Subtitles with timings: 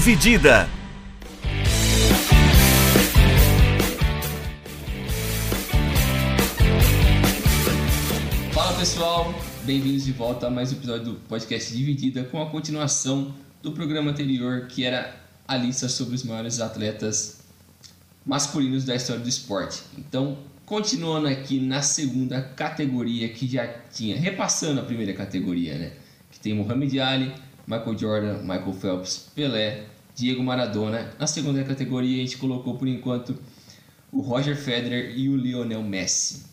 [0.00, 0.66] Dividida.
[8.50, 13.34] Fala pessoal, bem-vindos de volta a mais um episódio do podcast Dividida com a continuação
[13.62, 15.14] do programa anterior que era
[15.46, 17.42] a lista sobre os maiores atletas
[18.24, 19.82] masculinos da história do esporte.
[19.98, 25.92] Então, continuando aqui na segunda categoria que já tinha, repassando a primeira categoria, né?
[26.30, 27.34] Que tem Muhammad Ali,
[27.66, 29.89] Michael Jordan, Michael Phelps, Pelé,
[30.20, 31.14] Diego Maradona.
[31.18, 33.38] Na segunda categoria a gente colocou por enquanto
[34.12, 36.44] o Roger Federer e o Lionel Messi.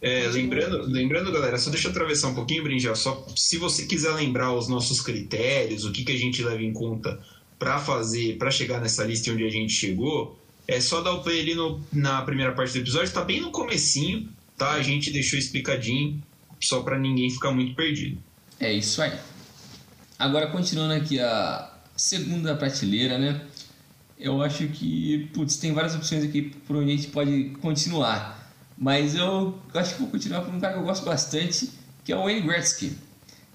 [0.00, 4.12] É, lembrando, lembrando, galera, só deixa eu atravessar um pouquinho, Brinjal, só se você quiser
[4.12, 7.20] lembrar os nossos critérios, o que, que a gente leva em conta
[7.58, 11.40] para fazer, para chegar nessa lista onde a gente chegou, é só dar o play
[11.40, 14.72] ali no, na primeira parte do episódio, tá bem no comecinho, tá?
[14.72, 16.22] A gente deixou explicadinho,
[16.60, 18.18] só para ninguém ficar muito perdido.
[18.60, 19.18] É isso aí.
[20.16, 23.40] Agora, continuando aqui a segunda prateleira, né?
[24.18, 28.38] Eu acho que, putz, tem várias opções aqui por onde a gente pode continuar.
[28.76, 31.68] Mas eu acho que vou continuar por um cara que eu gosto bastante,
[32.04, 32.92] que é o Wayne Gretzky.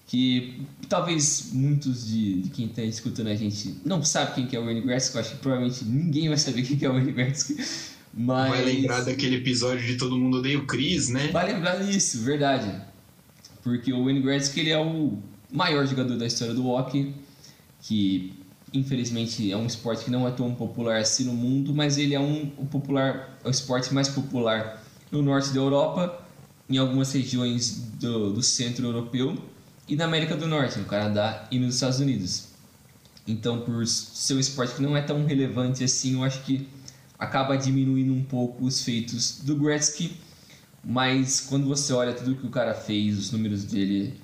[0.06, 4.60] Que talvez muitos de, de quem está escutando a gente não sabe quem que é
[4.60, 5.16] o Wayne Gretzky.
[5.16, 7.58] Eu acho que provavelmente ninguém vai saber quem que é o Wayne Gretzky.
[8.14, 8.52] Mas...
[8.52, 11.30] Vai lembrar daquele episódio de Todo Mundo Odeia o Chris, né?
[11.30, 12.70] Vai lembrar disso, verdade.
[13.64, 15.18] Porque o Wayne Gretzky ele é o
[15.52, 17.14] maior jogador da história do hockey,
[17.84, 18.34] que
[18.74, 22.20] infelizmente é um esporte que não é tão popular assim no mundo, mas ele é
[22.20, 24.82] um o popular, é o esporte mais popular
[25.12, 26.26] no norte da Europa,
[26.68, 29.38] em algumas regiões do, do centro europeu
[29.88, 32.48] e na América do Norte, no Canadá e nos Estados Unidos.
[33.28, 36.68] Então, por ser um esporte que não é tão relevante assim, eu acho que
[37.20, 40.18] acaba diminuindo um pouco os feitos do Gretzky,
[40.84, 44.20] mas quando você olha tudo que o cara fez, os números dele,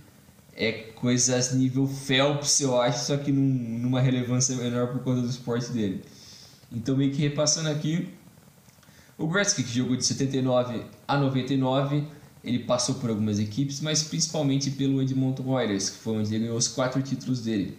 [0.59, 5.29] é coisas nível Phelps, eu acho, só que num, numa relevância menor por conta do
[5.29, 6.03] esporte dele.
[6.69, 8.09] Então, meio que repassando aqui,
[9.17, 12.03] o Gretzky, que jogou de 79 a 99,
[12.43, 16.57] ele passou por algumas equipes, mas principalmente pelo Edmonton Oilers, que foi onde ele ganhou
[16.57, 17.77] os quatro títulos dele,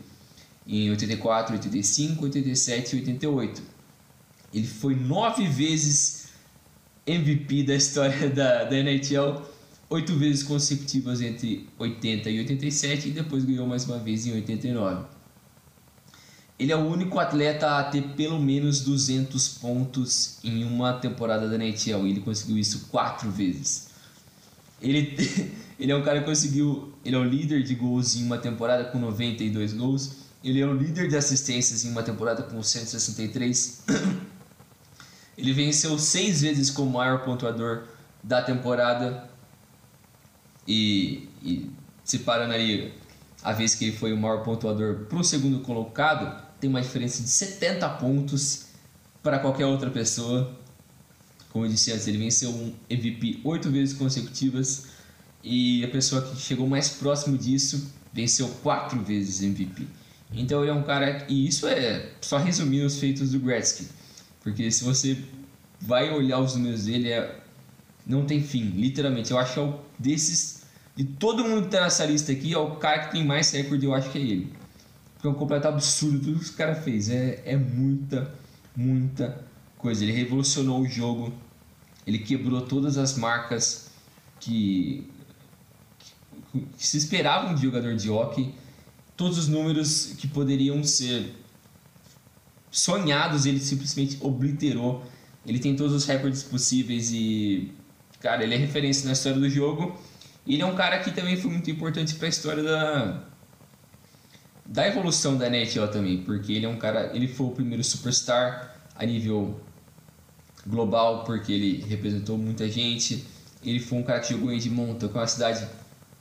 [0.66, 3.62] em 84, 85, 87 e 88.
[4.54, 6.28] Ele foi nove vezes
[7.06, 9.42] MVP da história da, da NHL,
[9.90, 15.04] oito vezes consecutivas entre 80 e 87 e depois ganhou mais uma vez em 89.
[16.58, 21.56] Ele é o único atleta a ter pelo menos 200 pontos em uma temporada da
[21.56, 22.06] NHL.
[22.06, 23.88] E ele conseguiu isso quatro vezes.
[24.80, 25.16] Ele,
[25.80, 26.92] ele é um cara que conseguiu.
[27.02, 30.16] Ele é o líder de gols em uma temporada com 92 gols.
[30.44, 33.84] Ele é o líder de assistências em uma temporada com 163.
[35.36, 37.84] Ele venceu seis vezes como maior pontuador
[38.22, 39.30] da temporada.
[40.70, 41.68] E, e
[42.04, 42.92] separando ali
[43.42, 47.20] a vez que ele foi o maior pontuador para o segundo colocado, tem uma diferença
[47.20, 48.66] de 70 pontos
[49.20, 50.56] para qualquer outra pessoa.
[51.50, 54.86] Como eu disse antes, ele venceu um MVP oito vezes consecutivas
[55.42, 59.88] e a pessoa que chegou mais próximo disso venceu quatro vezes MVP.
[60.32, 63.88] Então ele é um cara e isso é só resumir os feitos do Gretzky,
[64.40, 65.18] porque se você
[65.80, 67.40] vai olhar os números dele é
[68.06, 69.30] não tem fim, literalmente.
[69.30, 70.59] Eu acho que é o desses
[70.96, 73.86] de todo mundo que está nessa lista aqui é o cara que tem mais recorde,
[73.86, 74.52] eu acho que é ele.
[75.14, 77.08] Porque é um completo absurdo tudo que os cara fez.
[77.08, 78.34] É, é muita,
[78.74, 79.44] muita
[79.76, 80.02] coisa.
[80.02, 81.32] Ele revolucionou o jogo.
[82.06, 83.90] Ele quebrou todas as marcas
[84.40, 85.06] que,
[86.52, 88.54] que, que se esperavam de jogador de hockey.
[89.16, 91.34] Todos os números que poderiam ser
[92.70, 95.04] sonhados, ele simplesmente obliterou.
[95.46, 97.72] Ele tem todos os recordes possíveis e,
[98.20, 99.98] cara, ele é referência na história do jogo.
[100.46, 103.22] Ele é um cara que também foi muito importante para a história da,
[104.64, 108.76] da evolução da NHL também, porque ele é um cara, ele foi o primeiro superstar
[108.94, 109.60] a nível
[110.66, 113.24] global, porque ele representou muita gente.
[113.64, 115.68] Ele foi um cara que jogou em Edmonton, que é uma cidade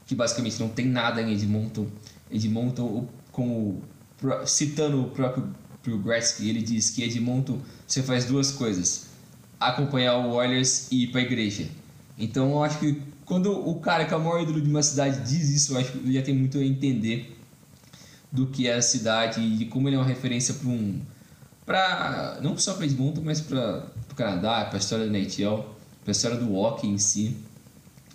[0.06, 1.88] que basicamente não tem nada em Edmonton.
[2.32, 3.82] Edmonton, como
[4.46, 9.08] citando o próprio pro Gretzky, ele diz que Edmonton você faz duas coisas:
[9.60, 11.68] acompanhar o Oilers e ir para a igreja.
[12.18, 15.22] Então eu acho que quando o cara que é o maior ídolo de uma cidade
[15.22, 17.38] diz isso, eu acho que ele já tem muito a entender
[18.32, 21.00] do que é a cidade e de como ele é uma referência para um
[21.64, 25.64] para não só para Edmonton, mas para o Canadá, para a história da NHL,
[26.04, 27.38] para a história do hockey em si.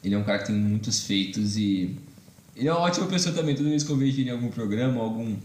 [0.02, 1.96] Ele é um cara que tem muitos feitos e
[2.56, 3.54] ele é uma ótima pessoa também.
[3.54, 5.36] Toda vez que eu vejo ele em algum programa, algum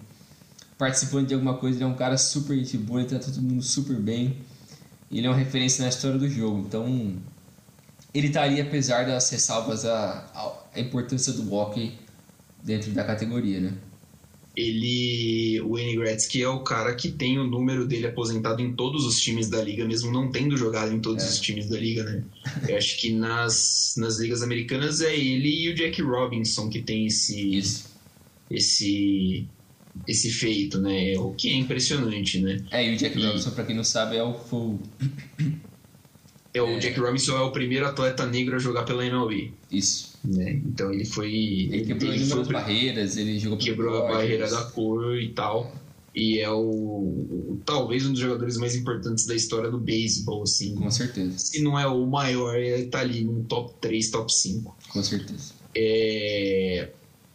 [0.79, 3.61] participante de alguma coisa, ele é um cara super gente boa, ele trata todo mundo
[3.61, 4.37] super bem.
[5.11, 6.63] Ele é uma referência na história do jogo.
[6.67, 7.15] Então,
[8.13, 11.93] ele estaria, apesar das ressalvas, a, a importância do hockey
[12.63, 13.73] dentro da categoria, né?
[14.57, 19.05] ele, o Wayne Gretzky é o cara que tem o número dele aposentado em todos
[19.05, 21.27] os times da liga, mesmo não tendo jogado em todos É.
[21.29, 22.23] os times da liga, né?
[22.67, 27.05] Eu acho que nas, nas ligas americanas é ele e o Jack Robinson que tem
[27.05, 27.85] esse, Isso.
[28.51, 29.47] esse,
[30.05, 31.17] esse feito, né?
[31.17, 32.61] O que é impressionante, né?
[32.69, 34.79] É, e o Jack E- Robinson, pra quem não sabe, é o, o-
[36.53, 36.79] É, o É.
[36.79, 40.17] Jack Robinson é o primeiro atleta negro a jogar pela MLB, Isso.
[40.23, 40.59] né?
[40.65, 45.15] Então ele foi Ele quebrou ele foi barreiras, ele jogou quebrou a barreira da cor
[45.19, 45.71] e tal.
[46.15, 50.73] E é o, o- talvez um dos jogadores mais importantes da história do beisebol, assim.
[50.73, 54.75] Com certeza, Se não é o maior, ele tá ali no top 3, top 5.
[54.91, 55.53] com certeza.
[55.75, 56.89] É...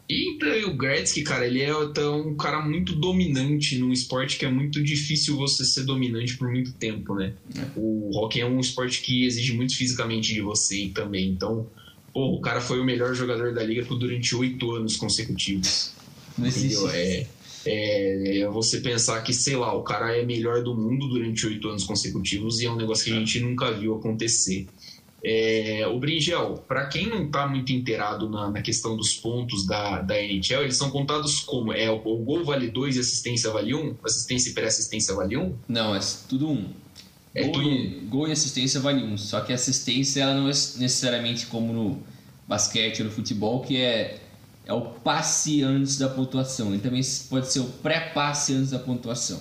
[0.09, 4.45] E então, o Gretzky, cara, ele é então, um cara muito dominante num esporte que
[4.45, 7.33] é muito difícil você ser dominante por muito tempo, né?
[7.57, 7.67] É.
[7.75, 11.31] O hockey é um esporte que exige muito fisicamente de você também.
[11.31, 11.67] Então,
[12.13, 15.93] pô, o cara foi o melhor jogador da liga por durante oito anos consecutivos.
[16.37, 16.75] Não existe.
[16.75, 16.91] Entendeu?
[16.91, 17.27] É,
[17.65, 21.67] é, é você pensar que, sei lá, o cara é melhor do mundo durante oito
[21.69, 24.67] anos consecutivos e é um negócio que a gente nunca viu acontecer.
[25.27, 30.03] É, o Bringel, para quem não tá muito inteirado na, na questão dos pontos da,
[30.03, 31.73] da NHL, eles são contados como?
[31.73, 33.79] É, o, o gol vale 2 e assistência vale 1?
[33.79, 33.97] Um?
[34.05, 35.43] Assistência e pré-assistência vale 1?
[35.43, 35.55] Um?
[35.67, 36.69] Não, é tudo um.
[37.35, 39.17] É gol, tudo e, gol e assistência vale um.
[39.17, 42.03] Só que assistência ela não é necessariamente como no
[42.47, 44.21] basquete ou no futebol, que é,
[44.67, 46.69] é o passe antes da pontuação.
[46.69, 47.01] Ele também
[47.31, 49.41] pode ser o pré-passe antes da pontuação.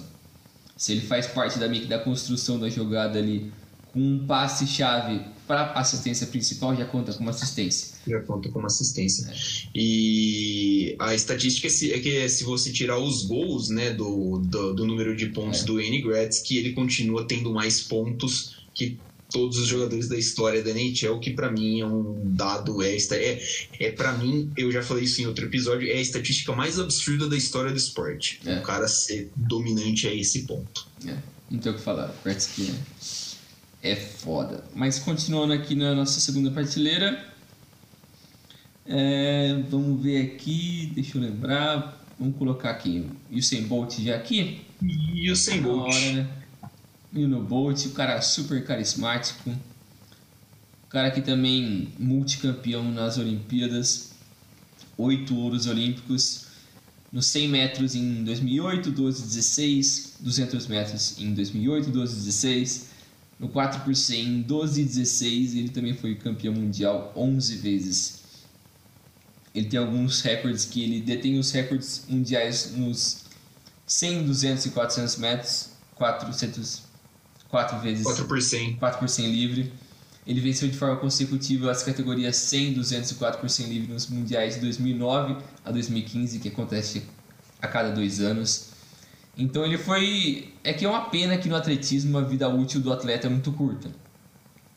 [0.77, 3.51] Se ele faz parte da, da construção da jogada ali
[3.95, 7.93] um passe-chave para assistência principal, já conta como assistência.
[8.07, 9.29] Já conta como assistência.
[9.29, 9.35] É.
[9.75, 14.85] E a estatística é é que se você tirar os gols né, do, do, do
[14.85, 15.65] número de pontos É.
[15.65, 16.01] do N.
[16.01, 18.97] Gretzky, ele continua tendo mais pontos que
[19.31, 23.15] todos os jogadores da história da NHL, que pra mim é um dado é, esta-
[23.15, 23.41] é,
[23.79, 27.27] é para mim, eu já falei isso em outro episódio, é a estatística mais absurda
[27.27, 28.39] da história do esporte.
[28.45, 28.59] É.
[28.59, 30.87] O cara ser dominante a esse ponto.
[31.07, 31.15] É,
[31.49, 32.15] não tem o que falar.
[32.23, 32.73] Gretzky é,
[33.83, 34.63] é foda.
[34.73, 37.31] Mas continuando aqui na nossa segunda prateleira.
[38.85, 40.91] é, vamos ver aqui.
[40.95, 42.01] Deixa eu lembrar.
[42.19, 44.61] Vamos colocar aqui o Usain Bolt já aqui.
[44.81, 45.93] E o Na Bolt.
[45.95, 46.29] hora, né?
[47.13, 49.49] E no Bolt, o cara super carismático.
[49.49, 54.11] O cara que também multicampeão nas Olimpíadas.
[54.97, 56.47] Oito ouros olímpicos.
[57.11, 60.17] Nos 100 metros em 2008, 12, 16.
[60.21, 62.92] 200 metros em 2008, 12, 16.
[63.43, 65.55] No 4 por 100 em 12 e 16.
[65.55, 68.23] Ele também foi campeão mundial 11 vezes.
[69.53, 73.25] Ele tem alguns recordes que ele detém os recordes mundiais nos
[73.85, 76.83] 100, 200 e 400 metros, 400,
[77.49, 78.77] 4 vezes 4 por 100.
[78.77, 79.73] 4 por 100 livre.
[80.25, 84.07] Ele venceu de forma consecutiva as categorias 100, 200 e 4 por 100 livre nos
[84.07, 85.35] mundiais de 2009
[85.65, 87.03] a 2015, que acontece
[87.61, 88.69] a cada dois anos.
[89.37, 90.49] Então ele foi.
[90.63, 93.51] É que é uma pena que no atletismo a vida útil do atleta é muito
[93.51, 93.89] curta.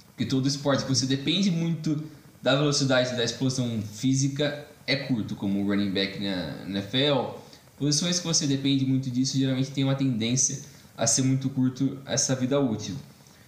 [0.08, 2.02] Porque todo esporte que você depende muito
[2.42, 7.36] da velocidade e da explosão física é curto, como o running back na NFL.
[7.76, 10.60] Posições que você depende muito disso geralmente tem uma tendência
[10.96, 12.94] a ser muito curto essa vida útil.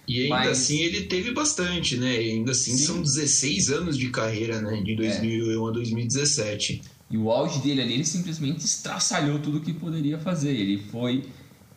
[0.07, 2.21] E ainda Mas- assim ele teve bastante, né?
[2.21, 2.83] E ainda assim Sim.
[2.83, 2.85] É.
[2.87, 4.81] são 16 anos de carreira, né?
[4.83, 6.81] De 2001 a 2017.
[7.09, 10.51] E o auge dele ali, ele simplesmente estraçalhou tudo que poderia fazer.
[10.51, 11.27] Ele foi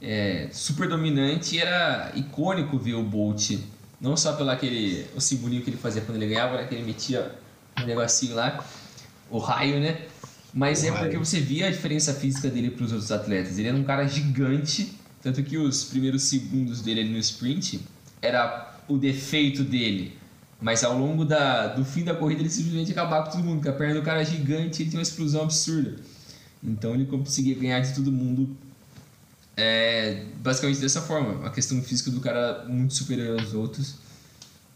[0.00, 3.58] é, super dominante e era icônico ver o Bolt.
[4.00, 6.84] Não só pelo aquele, o simbolinho que ele fazia quando ele ganhava, né, que ele
[6.84, 7.34] metia
[7.80, 8.62] um negocinho lá,
[9.30, 10.02] o raio, né?
[10.52, 11.04] Mas O é raio.
[11.04, 13.58] porque você via a diferença física dele para os outros atletas.
[13.58, 17.80] Ele era um cara gigante, tanto que os primeiros segundos dele ali no sprint
[18.20, 20.18] era o defeito dele.
[20.62, 23.69] Mas ao longo da, do fim da corrida ele simplesmente acabava com todo mundo, porque
[23.69, 25.97] a perna do cara é gigante e tem uma explosão absurda.
[26.62, 28.57] Então ele conseguia ganhar de todo mundo
[29.57, 31.45] é, basicamente dessa forma.
[31.47, 33.97] A questão física do cara é muito superior aos outros.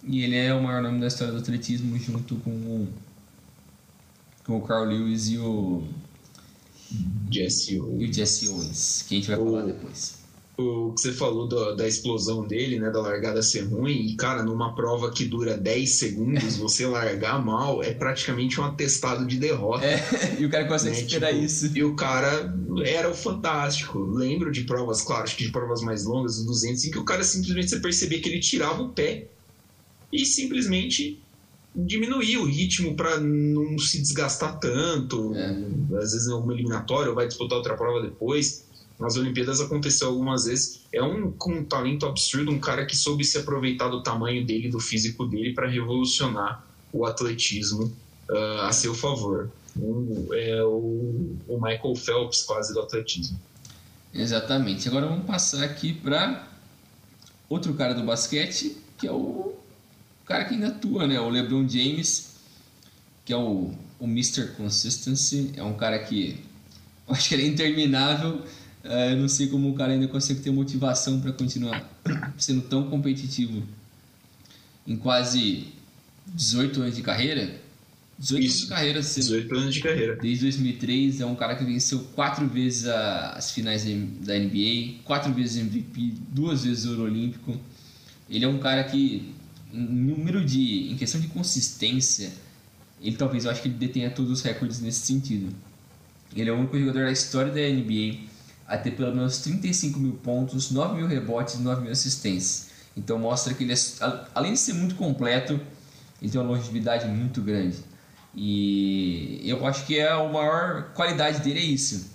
[0.03, 2.89] E ele é o maior nome da história do atletismo junto com o,
[4.45, 5.85] com o Carl Lewis e o,
[7.31, 10.19] Jesse, o, e o Jesse Owens, que a gente vai O- falar depois.
[10.59, 12.91] O que você falou da, da explosão dele, né?
[12.91, 14.07] Da largada ser ruim.
[14.07, 19.27] E, cara, numa prova que dura 10 segundos, você largar mal é praticamente um atestado
[19.27, 19.85] de derrota.
[19.85, 21.03] É, e o cara consegue né?
[21.03, 21.77] superar Tipo, isso.
[21.77, 23.99] E o cara era o fantástico.
[23.99, 27.05] Lembro de provas, claro, acho que de provas mais longas, os 200, em que o
[27.05, 29.27] cara simplesmente você percebia que ele tirava o pé
[30.11, 31.21] e simplesmente
[31.75, 35.35] diminuía o ritmo para não se desgastar tanto.
[35.35, 35.51] É.
[35.99, 38.66] Às vezes é uma eliminatória ou vai disputar outra prova depois.
[38.99, 40.81] Nas Olimpíadas aconteceu algumas vezes.
[40.93, 44.69] É um com um talento absurdo, um cara que soube se aproveitar do tamanho dele,
[44.69, 47.95] do físico dele, para revolucionar o atletismo
[48.31, 49.51] ah, a seu favor.
[49.77, 53.39] um, é o, o Michael Phelps quase do atletismo.
[54.15, 54.89] Exatamente.
[54.89, 56.49] Agora vamos passar aqui para
[57.49, 59.55] outro cara do basquete, que é o
[60.25, 61.21] cara que ainda atua, né?
[61.21, 62.37] O LeBron James,
[63.25, 64.49] que é o, o Mr.
[64.57, 65.53] Consistency.
[65.55, 66.41] É um cara que
[67.07, 68.43] eu acho que ele é interminável.
[68.87, 71.85] Uh, eu não sei como o cara ainda consegue ter motivação para continuar
[72.39, 73.63] sendo tão competitivo
[74.87, 75.67] em quase
[76.35, 77.61] 18 anos de carreira.
[78.19, 78.57] 18 Isso.
[78.57, 79.03] anos de carreira.
[79.03, 80.17] Sendo, 18 anos de carreira.
[80.17, 85.57] Desde 2003, é um cara que venceu quatro vezes as finais da NBA, quatro vezes
[85.57, 87.59] MVP, duas vezes Ouro Olímpico.
[88.31, 89.35] Ele é um cara que,
[89.73, 90.91] em número de.
[90.91, 92.33] em questão de consistência,
[93.03, 95.55] ele talvez eu acho que ele detenha todos os recordes nesse sentido.
[96.35, 98.36] Ele é o único jogador da história da NBA
[98.67, 102.69] a ter pelo menos 35 mil pontos, 9 mil rebotes e 9 mil assistências.
[102.97, 103.77] Então mostra que ele, é,
[104.35, 105.61] além de ser muito completo,
[106.21, 107.79] ele tem uma longevidade muito grande.
[108.35, 112.11] E eu acho que é a maior qualidade dele é isso.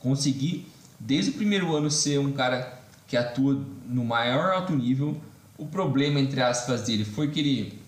[0.00, 0.66] Conseguir,
[0.98, 5.20] desde o primeiro ano, ser um cara que atua no maior alto nível.
[5.56, 7.78] O problema, entre aspas, dele foi que ele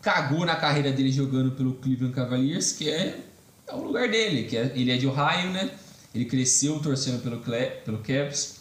[0.00, 3.20] cagou na carreira dele jogando pelo Cleveland Cavaliers, que é,
[3.66, 5.70] é o lugar dele, que é, ele é de Ohio, né?
[6.14, 7.38] Ele cresceu torcendo pelo,
[7.84, 8.56] pelo Cavs,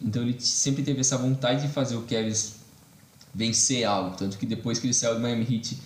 [0.00, 2.56] então ele sempre teve essa vontade de fazer o Cavs
[3.34, 5.78] vencer algo, tanto que depois que ele saiu do Miami Heat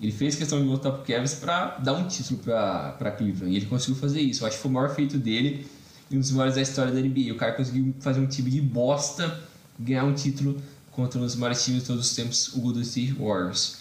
[0.00, 3.52] ele fez questão de voltar pro Cavs para dar um título para Cleveland.
[3.52, 4.44] E ele conseguiu fazer isso.
[4.44, 5.66] Eu acho que foi o maior feito dele
[6.08, 7.32] e um dos maiores da história da NBA.
[7.32, 9.40] O cara conseguiu fazer um time de bosta
[9.78, 10.60] ganhar um título
[10.92, 13.77] contra um dos maiores times de todos os tempos, o Golden State Warriors.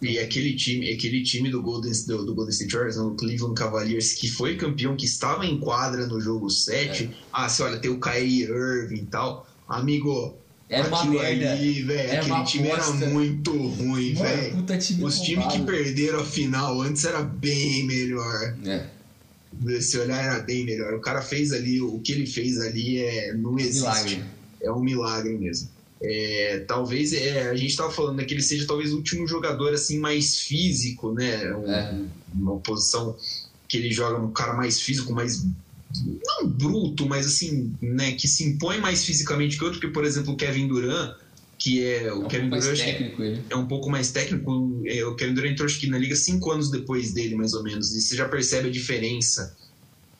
[0.00, 4.12] E aquele time, aquele time do Golden, do, do Golden State Warriors, o Cleveland Cavaliers,
[4.12, 7.04] que foi campeão, que estava em quadra no jogo 7.
[7.04, 7.08] É.
[7.32, 9.48] Ah, você olha, tem o Kyrie Irving e tal.
[9.68, 10.36] Amigo,
[10.68, 11.52] era uma merda.
[11.52, 14.64] Ali, véio, aquele time era muito ruim, velho.
[15.02, 18.56] Os times que perderam a final antes era bem melhor.
[18.66, 18.86] É.
[19.80, 20.94] Se olhar era bem melhor.
[20.94, 23.80] O cara fez ali, o que ele fez ali é não existe.
[23.80, 24.24] Milagre.
[24.62, 25.68] É um milagre mesmo.
[26.00, 29.98] É, talvez é, a gente estava falando que ele seja talvez o último jogador assim
[29.98, 31.52] mais físico, né?
[31.54, 32.00] Um, é.
[32.34, 33.16] Uma posição
[33.68, 35.44] que ele joga um cara mais físico, mais
[35.94, 40.34] não bruto, mas assim, né, que se impõe mais fisicamente que outro, que por exemplo
[40.34, 41.16] o Kevin Durant,
[41.58, 45.14] que é o é um Kevin Durant técnico, é um pouco mais técnico, é, o
[45.14, 48.00] Kevin Durant entrou acho que na liga cinco anos depois dele, mais ou menos, e
[48.00, 49.56] você já percebe a diferença,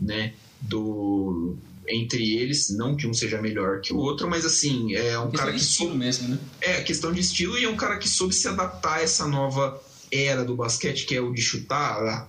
[0.01, 1.57] né, do
[1.91, 5.53] entre eles, não que um seja melhor que o outro, mas assim, é um cara
[5.53, 6.39] que estilo soube, mesmo, né?
[6.61, 9.81] É, questão de estilo e é um cara que soube se adaptar a essa nova
[10.11, 12.29] era do basquete, que é o de chutar,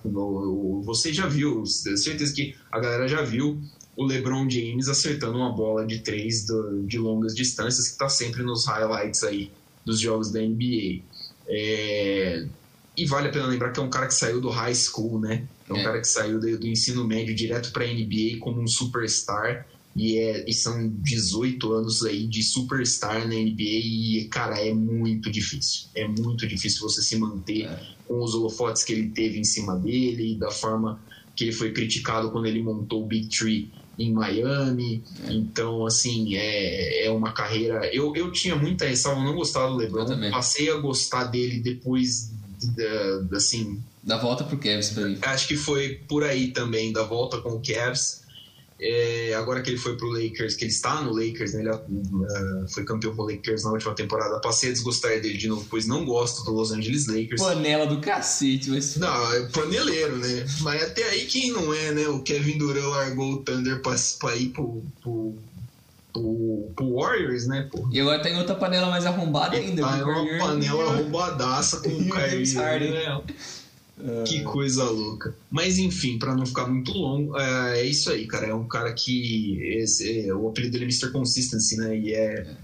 [0.84, 3.60] você já viu, certeza que a galera já viu
[3.96, 6.46] o LeBron James acertando uma bola de três
[6.86, 9.50] de longas distâncias que está sempre nos highlights aí
[9.84, 11.02] dos jogos da NBA.
[11.48, 12.46] É...
[12.96, 15.46] E vale a pena lembrar que é um cara que saiu do high school, né?
[15.70, 15.84] É um é.
[15.84, 20.18] cara que saiu do, do ensino médio direto para a NBA como um superstar e,
[20.18, 25.88] é, e são 18 anos aí de superstar na NBA e, cara, é muito difícil.
[25.94, 27.80] É muito difícil você se manter é.
[28.06, 31.00] com os holofotes que ele teve em cima dele, da forma
[31.34, 35.02] que ele foi criticado quando ele montou o Big Tree em Miami.
[35.24, 35.32] É.
[35.32, 37.86] Então, assim, é, é uma carreira.
[37.92, 40.30] Eu, eu tinha muita ressalva, não gostava do LeBron.
[40.30, 42.32] Passei a gostar dele depois,
[42.76, 43.82] da, assim.
[44.02, 45.18] Da volta pro Cavs, pra mim.
[45.22, 48.20] Acho que foi por aí também, da volta com o Cavs.
[48.82, 52.68] É, agora que ele foi pro Lakers, que ele está no Lakers, né, ele uh,
[52.70, 55.86] foi campeão com o Lakers na última temporada, passei a desgostar dele de novo, pois
[55.86, 57.42] não gosto do Los Angeles Lakers.
[57.42, 58.96] Panela do cacete, mas.
[58.96, 60.46] Não, é paneleiro, né?
[60.62, 62.08] Mas até aí quem não é, né?
[62.08, 65.34] O Kevin Durant largou o Thunder pra, pra ir pro, pro,
[66.10, 67.68] pro, pro Warriors, né?
[67.70, 67.86] Pô.
[67.92, 69.82] E agora tem outra panela mais arrombada ainda.
[69.82, 72.90] Tá, é uma panela arrombadaça com o Kyrie.
[72.92, 73.20] Né?
[74.26, 75.34] Que coisa louca.
[75.50, 78.46] Mas enfim, para não ficar muito longo, é, é, isso aí, cara.
[78.46, 79.58] É um cara que.
[79.62, 81.10] Esse, é, o apelido dele é Mr.
[81.10, 81.98] Consistency, né?
[81.98, 82.56] E é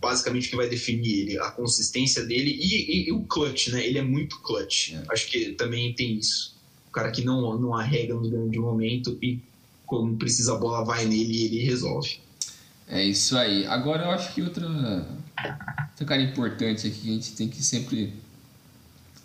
[0.00, 3.84] basicamente o que vai definir ele, a consistência dele e, e, e o clutch, né?
[3.84, 4.92] Ele é muito clutch.
[4.94, 5.02] É.
[5.10, 6.54] Acho que também tem isso.
[6.88, 9.40] O cara que não, não arrega no grande momento e
[9.86, 12.18] quando precisa a bola vai nele e ele resolve.
[12.88, 13.66] É isso aí.
[13.66, 14.66] Agora eu acho que outra,
[15.90, 18.12] outra cara importante aqui que a gente tem que sempre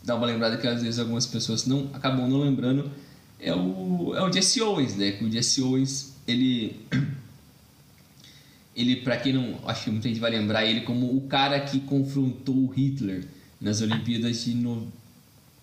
[0.07, 2.89] dar uma lembrada que às vezes algumas pessoas não acabam não lembrando
[3.39, 5.11] é o, é o Jesse Owens, né?
[5.11, 6.75] Que o Jesse Owens, ele.
[8.75, 9.59] Ele, para quem não.
[9.65, 13.25] Acho que muita gente vai lembrar ele como o cara que confrontou o Hitler
[13.59, 14.93] nas Olimpíadas de no,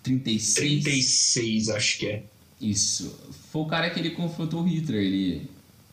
[0.03, 0.83] 36.
[0.83, 2.23] 36, acho que é.
[2.59, 3.17] Isso.
[3.53, 5.01] Foi o cara que ele confrontou o Hitler.
[5.01, 5.49] Ele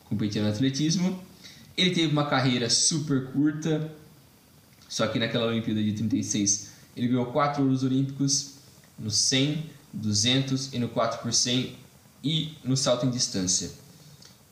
[0.06, 1.16] competia no atletismo.
[1.76, 3.94] Ele teve uma carreira super curta.
[4.88, 8.54] Só que naquela Olimpíada de 36 ele ganhou quatro ouros olímpicos
[8.98, 11.74] no 100, 200 e no 4 por 100
[12.22, 13.70] e no salto em distância.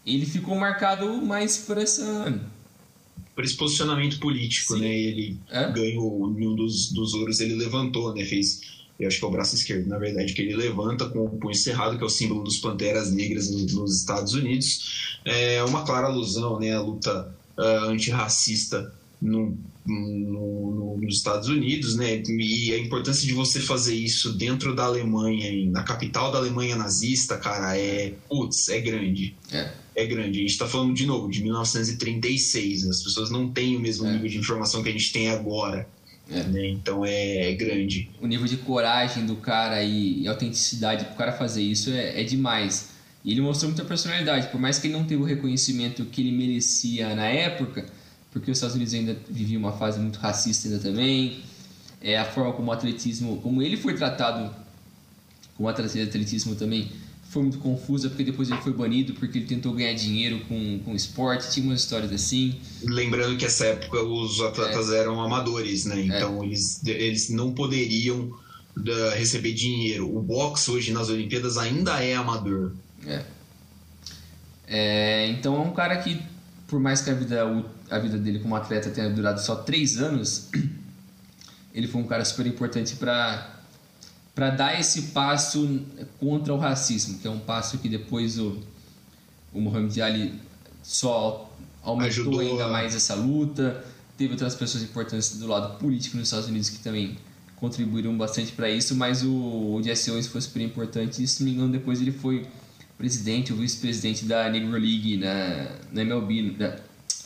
[0.05, 2.41] Ele ficou marcado mais por essa
[3.35, 4.81] por esse posicionamento político, Sim.
[4.81, 4.95] né?
[4.95, 5.73] Ele é?
[5.73, 8.25] ganhou um dos, dos ouros, ele levantou, né?
[8.25, 8.61] Fez,
[8.99, 11.55] eu acho que é o braço esquerdo, na verdade, que ele levanta com o punho
[11.55, 15.19] cerrado, que é o símbolo dos Panteras Negras nos, nos Estados Unidos.
[15.25, 16.75] É uma clara alusão, né?
[16.75, 18.93] A luta uh, antirracista
[19.23, 19.57] no,
[19.91, 22.23] no, no, nos Estados Unidos, né?
[22.27, 27.37] E a importância de você fazer isso dentro da Alemanha, na capital da Alemanha nazista,
[27.37, 29.35] cara, é putz, é grande.
[29.53, 29.71] É.
[29.95, 30.39] É grande.
[30.39, 32.87] A gente está falando de novo de 1936.
[32.87, 34.13] As pessoas não têm o mesmo é.
[34.13, 35.87] nível de informação que a gente tem agora.
[36.31, 36.45] É.
[36.45, 36.69] Né?
[36.69, 38.09] Então é, é, grande.
[38.21, 42.21] O nível de coragem do cara e, e autenticidade para o cara fazer isso é,
[42.21, 42.91] é demais.
[43.25, 46.33] E ele mostrou muita personalidade, por mais que ele não teve o reconhecimento que ele
[46.33, 47.85] merecia na época,
[48.31, 51.41] porque os Estados Unidos ainda vivia uma fase muito racista ainda também.
[52.01, 54.55] É a forma como o atletismo, como ele foi tratado
[55.57, 56.91] como de atletismo também
[57.31, 60.95] foi muito confusa porque depois ele foi banido porque ele tentou ganhar dinheiro com, com
[60.97, 62.57] esporte, tinha umas histórias assim.
[62.83, 64.99] Lembrando que essa época os atletas é.
[64.99, 66.01] eram amadores, né?
[66.01, 66.47] Então é.
[66.47, 68.37] eles, eles não poderiam
[68.77, 70.13] da, receber dinheiro.
[70.13, 72.73] O boxe hoje nas Olimpíadas ainda é amador.
[73.07, 73.25] É.
[74.67, 75.29] é.
[75.29, 76.21] Então é um cara que,
[76.71, 77.43] por mais que a vida
[77.91, 80.49] a vida dele como atleta tenha durado só três anos,
[81.75, 83.57] ele foi um cara super importante para
[84.33, 85.83] para dar esse passo
[86.21, 88.59] contra o racismo, que é um passo que depois o,
[89.53, 90.41] o Muhammad Ali
[90.83, 93.85] só aumentou Ajudou ainda mais essa luta.
[94.17, 97.19] Teve outras pessoas importantes do lado político nos Estados Unidos que também
[97.57, 101.51] contribuíram bastante para isso, mas o, o Jesse Owens foi super importante e, se não
[101.51, 102.47] me engano, depois ele foi
[103.01, 106.79] presidente ou vice-presidente da Negro League na, na MLB, da,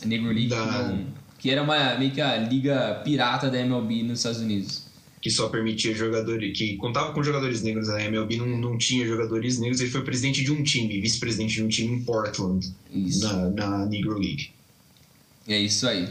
[0.05, 0.65] Negro League, da...
[0.65, 1.05] Não,
[1.37, 4.85] que era uma, meio que a liga pirata da MLB nos Estados Unidos.
[5.21, 9.59] Que só permitia jogadores, que contava com jogadores negros, a MLB não, não tinha jogadores
[9.59, 12.73] negros, ele foi presidente de um time, vice-presidente de um time em Portland,
[13.21, 14.51] na, na Negro League.
[15.45, 16.07] É isso aí.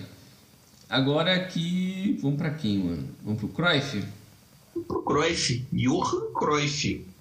[0.90, 3.08] Agora aqui, vamos para quem, mano?
[3.24, 4.04] Vamos pro Cruyff?
[4.74, 7.13] Vamos pro Cruyff, Johan Cruyff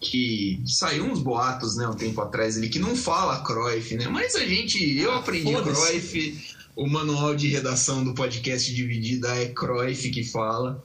[0.00, 4.06] que saiu uns boatos, né, um tempo atrás, ele que não fala Cruyff, né?
[4.08, 9.48] Mas a gente, eu ah, aprendi Cruyff, o manual de redação do podcast Dividida é
[9.48, 10.82] Cruyff que fala.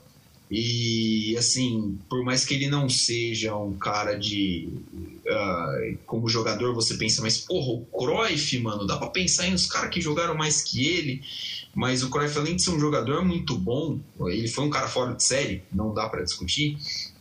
[0.50, 4.68] E assim, por mais que ele não seja um cara de.
[5.24, 9.66] Uh, como jogador, você pensa, mas porra, o Cruyff, mano, dá pra pensar em uns
[9.66, 11.22] caras que jogaram mais que ele.
[11.74, 15.14] Mas o Cruyff, além de ser um jogador muito bom, ele foi um cara fora
[15.14, 16.76] de série, não dá para discutir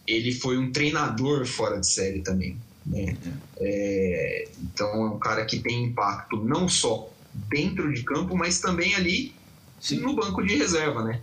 [0.08, 2.58] ele foi um treinador fora de série também.
[2.86, 3.16] Né?
[3.58, 7.10] É, então é um cara que tem impacto não só
[7.50, 9.34] dentro de campo, mas também ali
[9.80, 10.00] Sim.
[10.00, 11.04] no banco de reserva.
[11.04, 11.22] Né?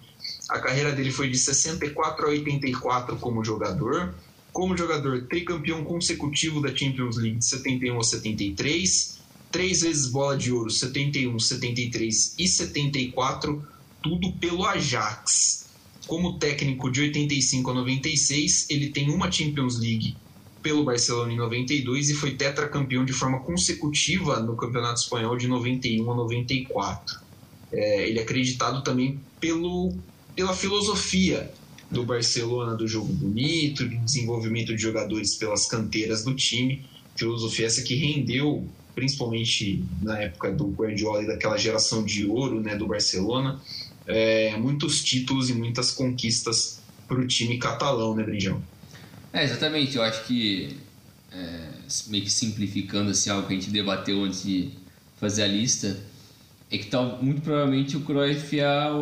[0.48, 4.14] A carreira dele foi de 64 a 84 como jogador.
[4.52, 9.20] Como jogador, tricampeão consecutivo da Champions League de 71 a 73,
[9.52, 13.64] três vezes bola de ouro, 71, 73 e 74,
[14.02, 15.69] tudo pelo Ajax.
[16.06, 20.16] Como técnico de 85 a 96, ele tem uma Champions League
[20.62, 26.10] pelo Barcelona em 92 e foi tetracampeão de forma consecutiva no Campeonato Espanhol de 91
[26.10, 27.20] a 94.
[27.72, 29.94] É, ele é acreditado também pelo,
[30.34, 31.50] pela filosofia
[31.90, 36.84] do Barcelona do jogo bonito, de desenvolvimento de jogadores pelas canteiras do time,
[37.16, 42.76] filosofia essa que rendeu principalmente na época do Guardiola e daquela geração de ouro né,
[42.76, 43.60] do Barcelona,
[44.10, 48.62] é, muitos títulos e muitas conquistas para o time catalão, né, Brinjão?
[49.32, 49.96] É, exatamente.
[49.96, 50.76] Eu acho que,
[51.32, 51.68] é,
[52.08, 54.70] meio que simplificando assim, algo que a gente debateu antes de
[55.18, 55.98] fazer a lista,
[56.70, 58.92] é que tal, muito provavelmente o Cruyff é a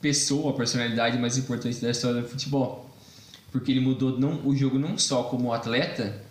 [0.00, 2.90] pessoa, a personalidade mais importante da história do futebol.
[3.50, 6.22] Porque ele mudou não, o jogo não só como atleta,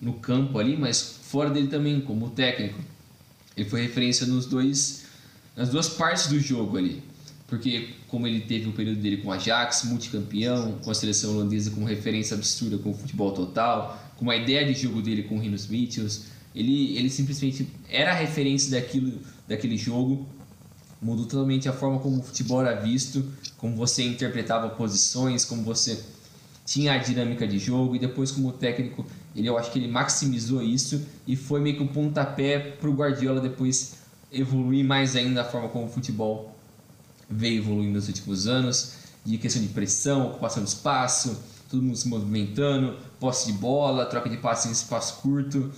[0.00, 2.80] no campo ali, mas fora dele também, como técnico.
[3.56, 5.06] Ele foi referência nos dois,
[5.56, 7.02] nas duas partes do jogo ali
[7.48, 11.70] porque como ele teve o período dele com o Ajax, multicampeão, com a seleção holandesa
[11.70, 15.40] como referência absurda com o futebol total, com a ideia de jogo dele com o
[15.40, 20.26] Rinos Mitchells, ele, ele simplesmente era a referência daquilo, daquele jogo,
[21.00, 23.24] mudou totalmente a forma como o futebol era visto,
[23.56, 26.04] como você interpretava posições, como você
[26.66, 30.62] tinha a dinâmica de jogo e depois como técnico, ele eu acho que ele maximizou
[30.62, 33.94] isso e foi meio que um pontapé para o Guardiola depois
[34.30, 36.57] evoluir mais ainda a forma como o futebol
[37.28, 42.08] veio evoluindo nos últimos anos, de questão de pressão, ocupação de espaço, todo mundo se
[42.08, 45.70] movimentando, posse de bola, troca de passe em espaço curto.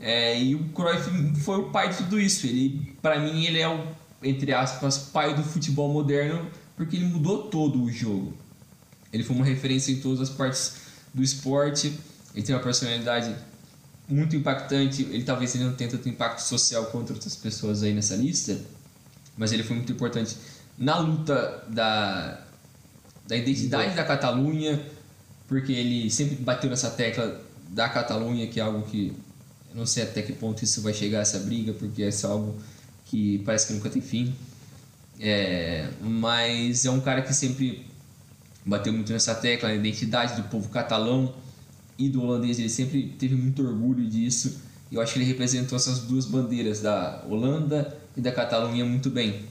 [0.00, 2.46] É, e o Cruyff foi o pai de tudo isso.
[2.46, 3.86] Ele, para mim, ele é o
[4.20, 8.36] entre aspas pai do futebol moderno porque ele mudou todo o jogo.
[9.12, 10.74] Ele foi uma referência em todas as partes
[11.12, 11.92] do esporte.
[12.34, 13.34] Ele tem uma personalidade
[14.08, 15.02] muito impactante.
[15.02, 18.60] Ele talvez ele não tenha tanto impacto social contra outras pessoas aí nessa lista,
[19.36, 20.36] mas ele foi muito importante
[20.78, 22.40] na luta da,
[23.26, 24.80] da identidade da Catalunha,
[25.48, 29.12] porque ele sempre bateu nessa tecla da Catalunha, que é algo que
[29.70, 32.56] eu não sei até que ponto isso vai chegar essa briga, porque é algo
[33.06, 34.34] que parece que nunca tem fim.
[35.20, 37.86] É, mas é um cara que sempre
[38.64, 41.34] bateu muito nessa tecla, na identidade do povo catalão
[41.98, 42.58] e do holandês.
[42.58, 44.60] Ele sempre teve muito orgulho disso.
[44.90, 49.10] E eu acho que ele representou essas duas bandeiras, da Holanda e da Catalunha, muito
[49.10, 49.44] bem.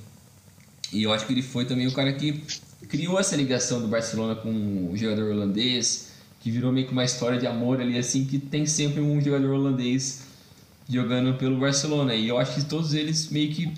[0.91, 2.43] E eu acho que ele foi também o cara que
[2.87, 7.37] criou essa ligação do Barcelona com o jogador holandês, que virou meio que uma história
[7.37, 10.27] de amor ali, assim, que tem sempre um jogador holandês
[10.89, 12.15] jogando pelo Barcelona.
[12.15, 13.73] E eu acho que todos eles meio que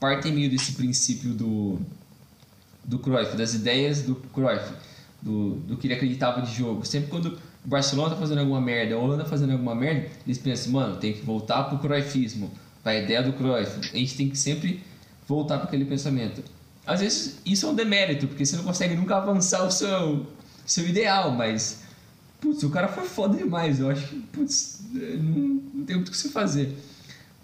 [0.00, 1.78] partem meio desse princípio do,
[2.84, 4.72] do Cruyff, das ideias do Cruyff,
[5.20, 6.84] do, do que ele acreditava de jogo.
[6.86, 10.72] Sempre quando o Barcelona tá fazendo alguma merda, a Holanda fazendo alguma merda, eles pensam,
[10.72, 12.50] mano, tem que voltar pro Cruyffismo,
[12.82, 13.90] pra ideia do Cruyff.
[13.92, 14.82] A gente tem que sempre
[15.26, 16.42] voltar para aquele pensamento.
[16.86, 20.26] Às vezes isso é um demérito, porque você não consegue nunca avançar o seu,
[20.66, 21.82] seu ideal, mas
[22.40, 23.80] putz, o cara foi foda demais.
[23.80, 26.74] Eu acho que, putz, não, não tem muito o que se fazer.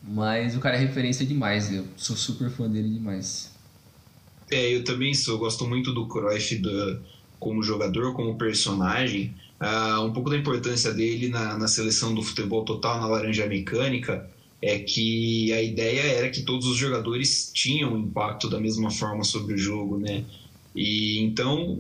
[0.02, 3.50] Mas o cara é referência demais, eu sou super fã dele demais.
[4.50, 7.00] É, eu também sou, gosto muito do Cruyff do,
[7.38, 9.34] como jogador, como personagem.
[9.60, 14.28] Uh, um pouco da importância dele na, na seleção do futebol total, na laranja mecânica,
[14.62, 19.54] é que a ideia era que todos os jogadores tinham impacto da mesma forma sobre
[19.54, 20.24] o jogo, né?
[20.74, 21.72] E então,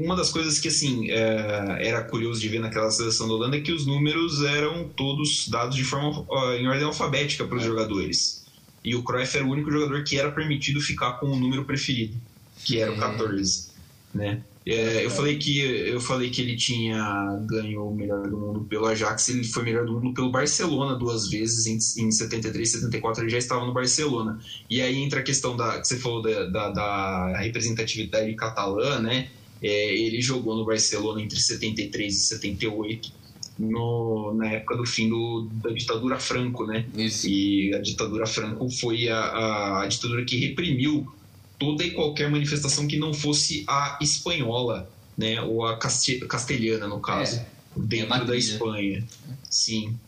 [0.00, 3.60] uma das coisas que assim é, era curioso de ver naquela seleção da Holanda é
[3.60, 6.24] que os números eram todos dados de forma
[6.56, 7.66] em ordem alfabética para os é.
[7.66, 8.44] jogadores.
[8.84, 12.16] E o Cruyff era o único jogador que era permitido ficar com o número preferido,
[12.64, 13.70] que era o 14,
[14.14, 14.18] é.
[14.18, 14.42] né?
[14.70, 17.00] É, eu falei que eu falei que ele tinha
[17.46, 21.30] ganho o melhor do mundo pelo Ajax, ele foi melhor do mundo pelo Barcelona duas
[21.30, 24.38] vezes em, em 73 e 74 ele já estava no Barcelona.
[24.68, 29.30] E aí entra a questão da que você falou da, da, da representatividade catalã, né?
[29.62, 33.16] É, ele jogou no Barcelona entre 73 e 78.
[33.58, 36.84] No, na época do fim do, da ditadura Franco, né?
[36.94, 37.26] Isso.
[37.26, 41.08] E a ditadura Franco foi a, a, a ditadura que reprimiu
[41.58, 47.36] toda e qualquer manifestação que não fosse a espanhola, né, ou a castelhana no caso,
[47.36, 49.04] é, dentro é da Espanha.
[49.50, 49.98] Sim.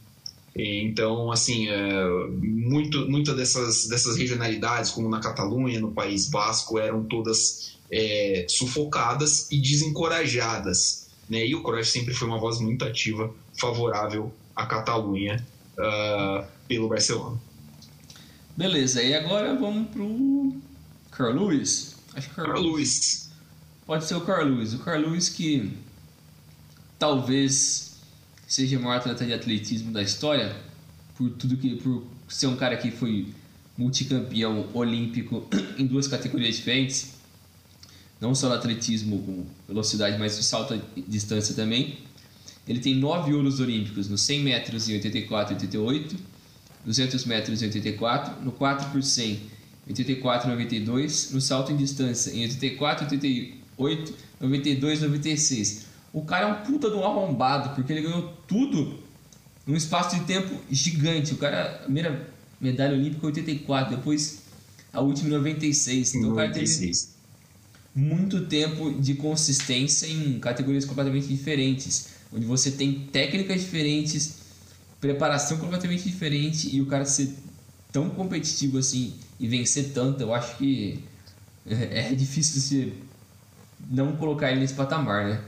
[0.55, 2.07] Então, assim, é,
[2.43, 9.51] muito, muitas dessas, dessas regionalidades, como na Catalunha, no País Basco, eram todas é, sufocadas
[9.51, 11.09] e desencorajadas.
[11.29, 11.47] Né?
[11.47, 15.45] E o Cruyff sempre foi uma voz muito ativa, favorável à Catalunha
[15.79, 17.41] uh, pelo Barcelona.
[18.57, 20.61] Beleza, e agora vamos pro
[21.21, 21.97] Carl Lewis?
[22.15, 23.31] Acho que Carl, Carl Lewis.
[23.87, 24.73] Pode ser o Carl Lewis.
[24.73, 25.71] O Carl Lewis que
[26.99, 27.99] talvez
[28.47, 30.57] seja o maior atleta de atletismo da história,
[31.17, 33.29] por tudo que por ser um cara que foi
[33.77, 35.47] multicampeão olímpico
[35.79, 37.13] em duas categorias diferentes,
[38.21, 41.99] não só no atletismo com velocidade, mas no salto à distância também.
[42.67, 46.17] Ele tem nove ouros olímpicos no 100 metros em 84 e 88,
[46.85, 49.41] 200 metros em 84, no 4 por 100
[49.91, 55.87] 84, 92, no salto em distância em 84, 88, 92, 96.
[56.13, 58.99] O cara é um puta de um arrombado, porque ele ganhou tudo
[59.67, 61.35] num espaço de tempo gigante.
[61.35, 62.29] O cara, a primeira
[62.61, 64.43] medalha olímpica 84, depois
[64.93, 66.15] a última em 96.
[66.15, 66.33] Então 96.
[66.33, 67.21] o cara teve
[67.95, 74.37] muito tempo de consistência em categorias completamente diferentes, onde você tem técnicas diferentes,
[75.01, 77.35] preparação completamente diferente e o cara ser
[77.93, 81.03] tão competitivo assim e vencer tanto, eu acho que
[81.67, 82.93] é, é difícil você
[83.91, 85.45] não colocar ele nesse patamar, né?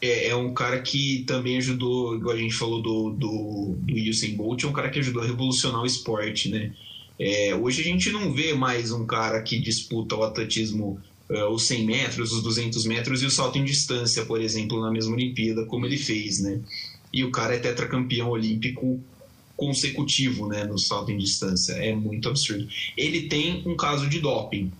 [0.00, 4.36] É, é, um cara que também ajudou, igual a gente falou do, do, do Usain
[4.36, 6.72] Bolt, é um cara que ajudou a revolucionar o esporte, né?
[7.18, 11.00] É, hoje a gente não vê mais um cara que disputa o atletismo,
[11.30, 14.90] uh, os 100 metros, os 200 metros e o salto em distância, por exemplo, na
[14.90, 16.60] mesma Olimpíada, como ele fez, né?
[17.10, 19.02] E o cara é tetracampeão olímpico
[19.56, 21.72] consecutivo né, no salto em distância.
[21.74, 22.68] É muito absurdo.
[22.96, 24.70] Ele tem um caso de doping,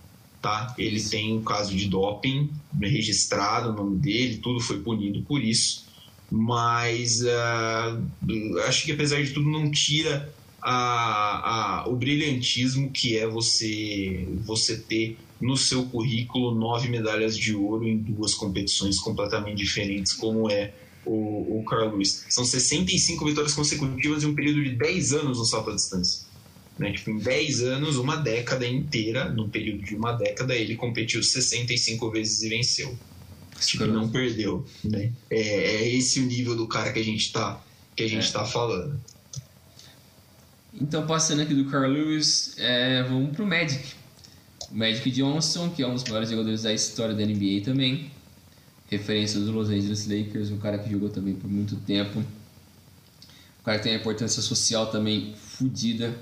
[0.41, 0.73] tá?
[0.77, 5.87] Ele tem um caso de doping registrado, o nome dele, tudo foi punido por isso.
[6.29, 13.25] Mas uh, acho que apesar de tudo não tira a, a, o brilhantismo que é
[13.25, 20.13] você, você ter no seu currículo nove medalhas de ouro em duas competições completamente diferentes,
[20.13, 20.73] como é
[21.07, 22.25] o, o Carl Lewis.
[22.29, 26.27] São 65 vitórias consecutivas em um período de 10 anos no salto à distância.
[26.77, 26.91] Né?
[26.91, 32.11] Tipo, em 10 anos, uma década inteira, no período de uma década, ele competiu 65
[32.11, 32.97] vezes e venceu.
[33.59, 34.65] Tipo, não perdeu.
[34.83, 35.11] Né?
[35.29, 37.63] É, é, esse o nível do cara que a gente está
[37.95, 38.31] que a gente é.
[38.31, 38.99] tá falando.
[40.79, 43.95] Então, passando aqui do Carl Lewis, é, vamos pro Magic.
[44.71, 48.11] O Magic Johnson, que é um dos maiores jogadores da história da NBA também.
[48.87, 52.19] Referência dos Los Angeles Lakers, um cara que jogou também por muito tempo.
[52.19, 56.15] Um cara que tem uma importância social também fodida.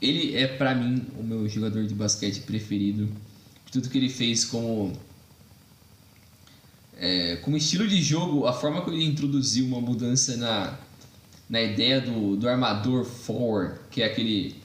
[0.00, 3.08] Ele é, para mim, o meu jogador de basquete preferido.
[3.72, 4.92] Tudo que ele fez como
[6.98, 10.76] é, como estilo de jogo, a forma que ele introduziu uma mudança na,
[11.48, 14.56] na ideia do, do armador forward, que é aquele.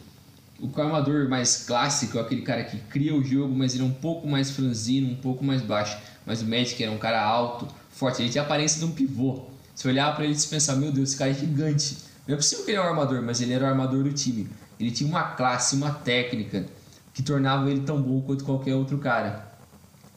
[0.60, 4.28] O armador mais clássico aquele cara que cria o jogo, mas ele é um pouco
[4.28, 5.98] mais franzino, um pouco mais baixo.
[6.26, 9.46] Mas o Magic era um cara alto, forte, ele tinha a aparência de um pivô.
[9.76, 11.98] Se olhar para ele e pensar, meu Deus, esse cara é gigante.
[12.28, 14.48] Não é possível que ele é um armador, mas ele era o armador do time.
[14.80, 16.66] Ele tinha uma classe, uma técnica
[17.14, 19.54] que tornava ele tão bom quanto qualquer outro cara.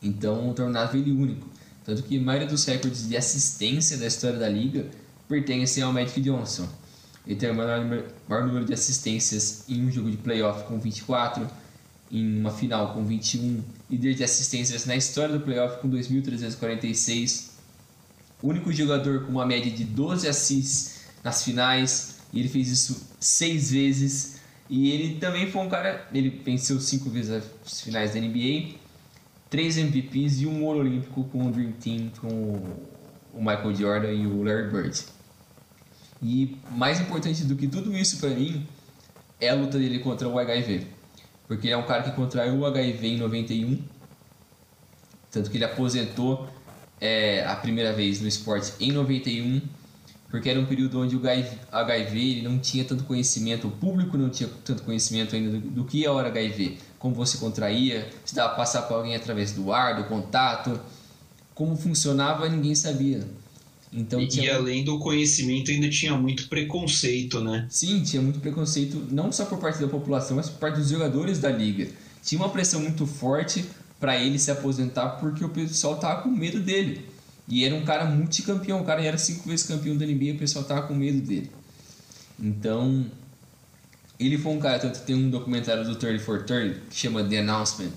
[0.02, 1.48] Então tornava ele único.
[1.84, 4.86] Tanto que a maioria dos recordes de assistência da história da liga
[5.28, 6.68] pertencem ao Magic Johnson.
[7.26, 7.84] Ele tem o maior,
[8.28, 11.46] maior número de assistências em um jogo de playoff com 24,
[12.10, 17.50] em uma final com 21, líder de assistências na história do playoff com 2.346.
[18.42, 23.70] O único jogador com uma média de 12 assists nas finais, ele fez isso seis
[23.70, 24.36] vezes.
[24.68, 28.86] E ele também foi um cara, ele venceu cinco vezes as finais da NBA
[29.48, 32.28] três MVPs e um ouro olímpico com o Dream Team, com
[33.32, 35.04] o Michael Jordan e o Larry Bird.
[36.22, 38.66] E mais importante do que tudo isso para mim
[39.40, 40.86] é a luta dele contra o HIV.
[41.46, 43.82] Porque ele é um cara que contraiu o HIV em 91,
[45.30, 46.48] tanto que ele aposentou
[47.00, 49.60] é, a primeira vez no esporte em 91,
[50.28, 51.22] porque era um período onde o
[51.70, 56.04] HIV não tinha tanto conhecimento, o público não tinha tanto conhecimento ainda do, do que
[56.04, 60.04] é o HIV como você contraía, se dava passar para alguém através do ar, do
[60.04, 60.80] contato,
[61.54, 63.26] como funcionava ninguém sabia.
[63.92, 64.44] Então, e, tinha...
[64.46, 67.66] e além do conhecimento ainda tinha muito preconceito, né?
[67.70, 71.38] Sim, tinha muito preconceito, não só por parte da população, mas por parte dos jogadores
[71.38, 71.88] da liga.
[72.22, 73.64] Tinha uma pressão muito forte
[74.00, 77.06] para ele se aposentar porque o pessoal tava com medo dele.
[77.48, 80.38] E era um cara multicampeão, o cara era cinco vezes campeão da NBA e o
[80.38, 81.50] pessoal tava com medo dele.
[82.38, 83.06] Então,
[84.18, 87.38] ele foi um cara, tanto tem um documentário do 30 for 30 que chama The
[87.38, 87.92] Announcement,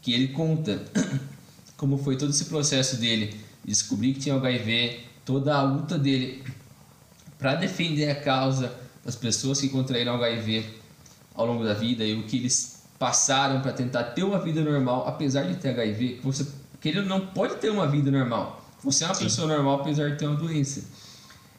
[0.00, 0.82] que ele conta
[1.76, 6.42] como foi todo esse processo dele, descobrir que tinha HIV, toda a luta dele
[7.38, 8.72] para defender a causa
[9.04, 10.64] das pessoas que contraíram HIV
[11.34, 15.06] ao longo da vida e o que eles passaram para tentar ter uma vida normal,
[15.06, 16.46] apesar de ter HIV, você
[16.80, 18.64] que ele não pode ter uma vida normal.
[18.82, 19.24] Você é uma Sim.
[19.24, 20.84] pessoa normal apesar de ter uma doença.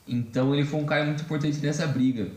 [0.08, 2.32] Então ele foi um cara muito importante nessa briga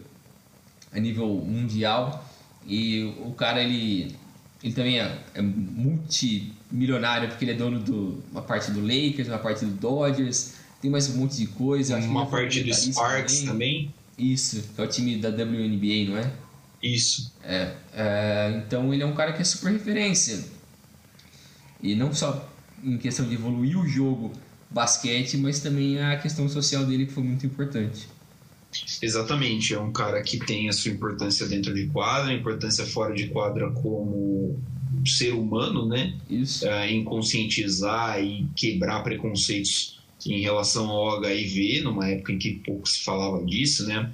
[0.92, 2.24] a nível mundial.
[2.66, 4.16] E o cara, ele,
[4.62, 7.92] ele também é, é multimilionário porque ele é dono de
[8.32, 11.96] uma parte do Lakers, uma parte do Dodgers, tem mais um monte de coisa.
[11.98, 13.46] Uma parte do Sparks também.
[13.46, 13.94] também.
[14.32, 16.30] Isso, que é o time da WNBA, não é?
[16.82, 17.32] Isso.
[17.42, 20.44] É, é, então ele é um cara que é super referência.
[21.82, 22.48] E não só
[22.82, 24.32] em questão de evoluir o jogo
[24.70, 28.08] basquete, mas também a questão social dele que foi muito importante.
[29.02, 33.26] Exatamente, é um cara que tem a sua importância dentro de quadra, importância fora de
[33.28, 34.60] quadra como
[35.04, 36.16] ser humano, né?
[36.28, 36.66] Isso.
[36.66, 42.88] É, em conscientizar e quebrar preconceitos em relação ao HIV, numa época em que pouco
[42.88, 44.10] se falava disso, né?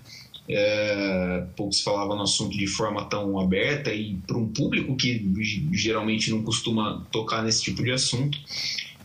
[0.49, 5.27] É, pouco se falava no assunto de forma tão aberta e para um público que
[5.73, 8.39] geralmente não costuma tocar nesse tipo de assunto.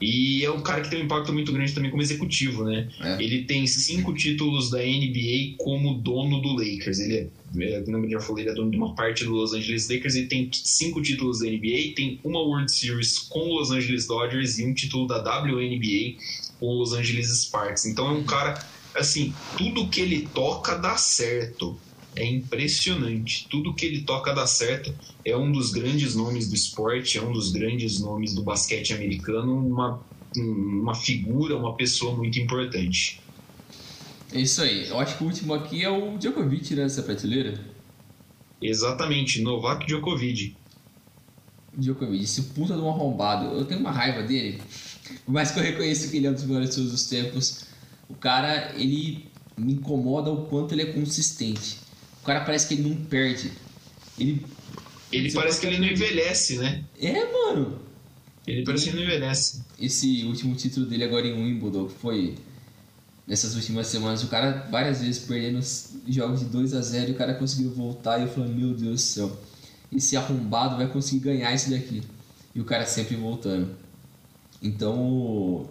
[0.01, 2.89] E é um cara que tem um impacto muito grande também como executivo, né?
[2.99, 3.23] É.
[3.23, 6.99] Ele tem cinco títulos da NBA como dono do Lakers.
[6.99, 9.53] Ele é, é como eu já falei, ele é dono de uma parte do Los
[9.53, 10.15] Angeles Lakers.
[10.15, 14.57] Ele tem cinco títulos da NBA, tem uma World Series com o Los Angeles Dodgers
[14.57, 16.17] e um título da WNBA
[16.61, 17.87] com Los Angeles Sparks.
[17.87, 18.63] Então é um cara,
[18.95, 21.77] assim, tudo que ele toca dá certo
[22.15, 23.47] é impressionante.
[23.49, 24.93] Tudo que ele toca dá certo.
[25.25, 29.57] É um dos grandes nomes do esporte, é um dos grandes nomes do basquete americano,
[29.57, 29.99] uma,
[30.35, 33.19] uma figura, uma pessoa muito importante.
[34.31, 34.87] É isso aí.
[34.87, 37.59] Eu acho que o último aqui é o Djokovic nessa prateleira.
[38.61, 40.55] Exatamente, Novak Djokovic.
[41.75, 43.57] Djokovic, esse puta de um arrombado.
[43.57, 44.61] Eu tenho uma raiva dele.
[45.25, 47.65] Por mais que eu reconheça que ele é um dos melhores todos os tempos,
[48.09, 49.25] o cara, ele
[49.57, 51.77] me incomoda o quanto ele é consistente.
[52.21, 53.51] O cara parece que ele não perde.
[54.17, 54.45] Ele.
[55.11, 56.83] Ele parece que ele não envelhece, né?
[56.99, 57.79] É, mano.
[58.47, 59.61] Ele parece que não envelhece.
[59.79, 62.35] Esse último título dele agora em Wimbledon, que foi
[63.27, 65.59] nessas últimas semanas, o cara várias vezes perdendo
[66.07, 68.95] jogos de 2 a 0 e o cara conseguiu voltar e eu falei, meu Deus
[68.95, 69.39] do céu,
[69.91, 72.01] esse arrombado vai conseguir ganhar isso daqui.
[72.53, 73.73] E o cara sempre voltando.
[74.61, 75.67] Então,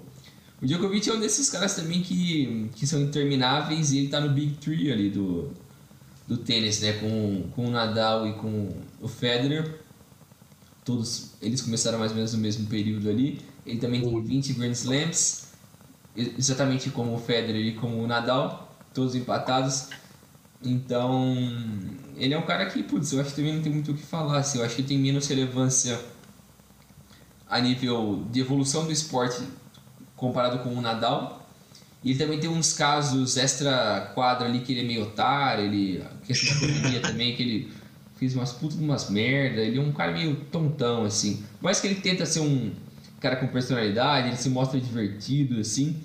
[0.63, 4.31] o Djokovic é um desses caras também que, que são intermináveis e ele tá no
[4.31, 5.53] Big Three ali do,
[6.27, 6.93] do tênis, né?
[6.95, 8.69] Com, com o Nadal e com
[9.01, 9.81] o Federer.
[10.85, 13.41] Todos eles começaram mais ou menos no mesmo período ali.
[13.65, 15.49] Ele também tem 20 Grand Slams,
[16.17, 19.89] exatamente como o Federer e como o Nadal, todos empatados.
[20.63, 21.37] Então,
[22.17, 24.03] ele é um cara que, putz, eu acho que também não tem muito o que
[24.03, 24.39] falar.
[24.39, 25.99] Assim, eu acho que tem menos relevância
[27.51, 29.43] a nível de evolução do esporte
[30.17, 31.47] comparado com o Nadal.
[32.03, 36.03] E ele também tem uns casos extra quadra ali que ele é meio otário, ele.
[36.27, 36.57] questão
[36.93, 37.73] da também, que ele
[38.17, 41.43] fez umas putas umas merda, ele é um cara meio tontão, assim.
[41.61, 42.73] Mas que ele tenta ser um
[43.19, 45.97] cara com personalidade, ele se mostra divertido, assim.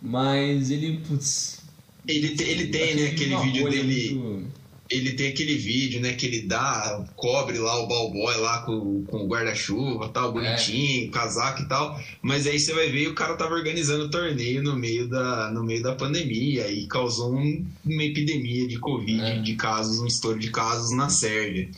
[0.00, 1.62] Mas ele, putz,
[2.06, 4.14] ele, ele tem, né, aquele vídeo dele.
[4.14, 4.57] Muito...
[4.90, 9.24] Ele tem aquele vídeo, né, que ele dá, cobre lá o ballboy lá com, com
[9.24, 11.10] o guarda-chuva, tal, bonitinho, é.
[11.10, 12.00] casaco e tal.
[12.22, 15.62] Mas aí você vai ver o cara tava organizando o torneio no meio da, no
[15.62, 19.38] meio da pandemia e causou um, uma epidemia de Covid, é.
[19.40, 21.68] de casos, um estouro de casos na Sérvia.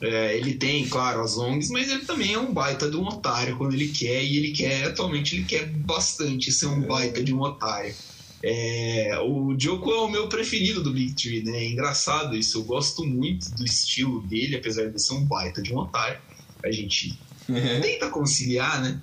[0.00, 3.56] É, ele tem, claro, as ONGs, mas ele também é um baita de um otário
[3.56, 6.86] quando ele quer, e ele quer, atualmente, ele quer bastante ser um é.
[6.86, 7.94] baita de um otário.
[8.44, 11.58] É, o Joko é o meu preferido do Big Tree, né?
[11.58, 12.58] É engraçado isso.
[12.58, 16.20] Eu gosto muito do estilo dele, apesar de ser um baita de um otário.
[16.64, 17.80] A gente uhum.
[17.80, 19.00] tenta conciliar, né?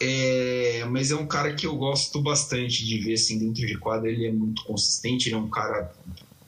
[0.00, 4.10] É, mas é um cara que eu gosto bastante de ver assim dentro de quadra.
[4.10, 5.94] Ele é muito consistente, ele é um cara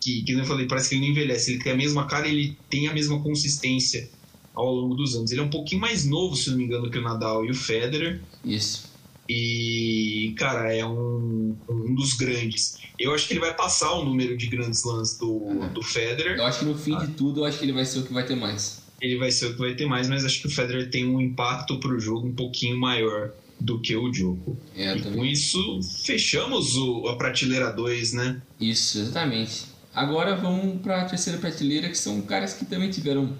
[0.00, 1.52] que, que eu falei, parece que ele não envelhece.
[1.52, 4.10] Ele tem a mesma cara, ele tem a mesma consistência
[4.52, 5.30] ao longo dos anos.
[5.30, 7.54] Ele é um pouquinho mais novo, se não me engano, que o Nadal e o
[7.54, 8.20] Federer.
[8.44, 8.83] Isso.
[9.28, 12.78] E, cara, é um, um dos grandes.
[12.98, 16.36] Eu acho que ele vai passar o número de grandes slams do, do Federer.
[16.36, 16.98] Eu acho que no fim ah.
[16.98, 18.82] de tudo, eu acho que ele vai ser o que vai ter mais.
[19.00, 21.20] Ele vai ser o que vai ter mais, mas acho que o Federer tem um
[21.20, 24.56] impacto pro jogo um pouquinho maior do que o Djoko.
[24.76, 25.18] É, e também.
[25.18, 28.42] com isso, fechamos o, a prateleira 2, né?
[28.60, 29.66] Isso, exatamente.
[29.94, 33.32] Agora vamos para a terceira prateleira, que são caras que também tiveram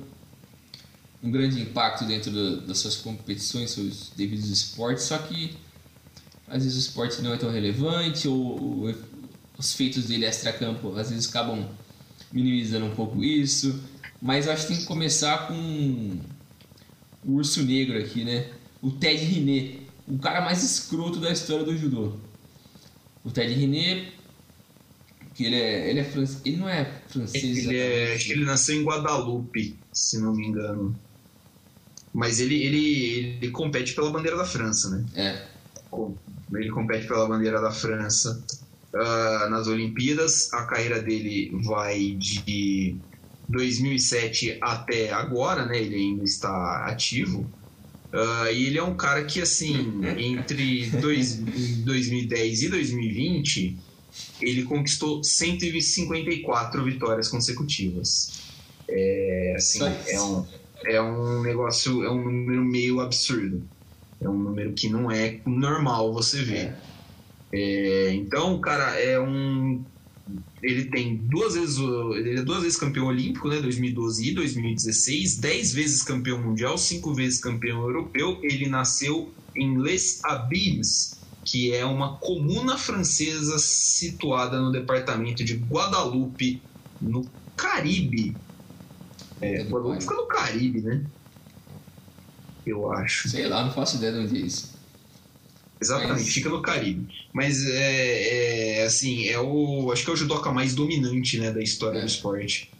[1.23, 5.57] um grande impacto dentro do, das suas competições, seus devidos esportes, só que
[6.55, 8.95] às vezes o esporte não é tão relevante, ou, ou
[9.59, 11.69] os feitos dele extra-campo às vezes acabam
[12.33, 13.83] minimizando um pouco isso.
[14.23, 16.17] Mas eu acho que tem que começar com
[17.25, 18.53] o urso negro aqui, né?
[18.81, 22.13] O Ted Riné, o cara mais escroto da história do judô.
[23.25, 24.13] O Ted Riné,
[25.35, 27.67] que ele é, ele é francês, ele não é francês.
[27.67, 30.97] Ele é, que ele nasceu em Guadalupe, se não me engano.
[32.13, 35.05] Mas ele, ele, ele compete pela bandeira da França, né?
[35.17, 35.55] É.
[36.53, 38.45] Ele compete pela bandeira da França
[38.95, 40.53] uh, nas Olimpíadas.
[40.53, 42.99] A carreira dele vai de
[43.49, 45.81] 2007 até agora, né?
[45.81, 47.51] Ele ainda está ativo.
[48.13, 51.35] Uh, e ele é um cara que, assim, entre dois,
[51.85, 53.77] 2010 e 2020,
[54.41, 58.31] ele conquistou 154 vitórias consecutivas.
[58.89, 60.47] É, assim, é um,
[60.87, 63.69] é um negócio, é um número meio absurdo.
[64.21, 66.75] É um número que não é normal você ver.
[67.53, 69.85] É, então, cara, é um.
[70.63, 71.79] Ele tem duas vezes.
[71.79, 73.61] Ele é duas vezes campeão olímpico, né?
[73.61, 78.41] 2012 e 2016, dez vezes campeão mundial, cinco vezes campeão europeu.
[78.43, 86.61] Ele nasceu em Les Abîmes, que é uma comuna francesa situada no departamento de Guadalupe,
[87.01, 88.37] no Caribe.
[89.41, 91.07] É, Guadalupe fica no Caribe, né?
[92.71, 93.29] Eu acho.
[93.29, 94.75] Sei lá, não faço ideia de onde é isso.
[95.81, 96.35] Exatamente, Mas...
[96.35, 97.07] fica no Caribe.
[97.33, 99.91] Mas é, é, assim, é o.
[99.93, 102.01] Acho que é o judoca mais dominante né, da história é.
[102.01, 102.71] do esporte.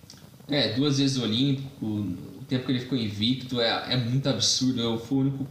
[0.49, 4.81] É, duas vezes olímpico, o tempo que ele ficou invicto é, é muito absurdo.
[4.81, 5.47] Eu fui o único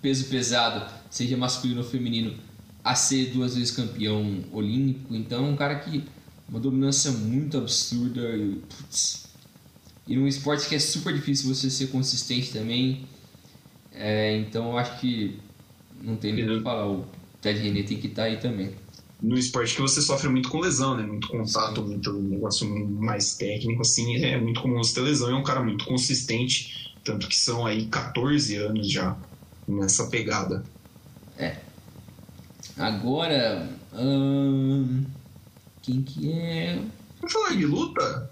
[0.00, 2.34] peso pesado, seja masculino ou feminino,
[2.82, 5.14] a ser duas vezes campeão olímpico.
[5.14, 6.04] Então, um cara que.
[6.48, 8.20] Uma dominância muito absurda.
[8.36, 9.30] E, putz,
[10.08, 13.06] e num esporte que é super difícil você ser consistente também.
[13.92, 15.38] É, então eu acho que
[16.02, 16.88] não tem nem o que falar.
[16.88, 17.04] O
[17.40, 18.74] Ted René tem que estar tá aí também.
[19.20, 21.02] No esporte que você sofre muito com lesão, né?
[21.02, 25.30] Muito contato, muito negócio mais técnico, assim, é muito comum você ter lesão.
[25.30, 29.16] É um cara muito consistente, tanto que são aí 14 anos já
[29.68, 30.64] nessa pegada.
[31.36, 31.56] É.
[32.78, 33.68] Agora.
[33.92, 35.04] Hum,
[35.82, 36.80] quem que é?
[37.20, 38.30] Vamos falar de luta?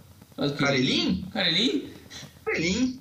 [0.57, 1.25] Carelim?
[1.33, 1.91] Carelim?
[2.45, 3.01] Carelim.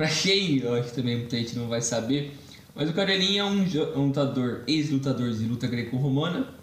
[0.00, 2.32] Pra quem, eu acho que também muita gente não vai saber,
[2.74, 3.66] mas o Carelinha é um,
[3.98, 6.54] um lutador, ex-lutador de luta greco-romana.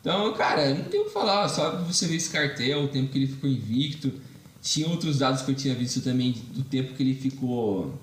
[0.00, 3.18] Então, cara, não tem o que falar, só você ver esse cartel, o tempo que
[3.18, 4.12] ele ficou invicto.
[4.62, 7.98] Tinha outros dados que eu tinha visto também do tempo que ele ficou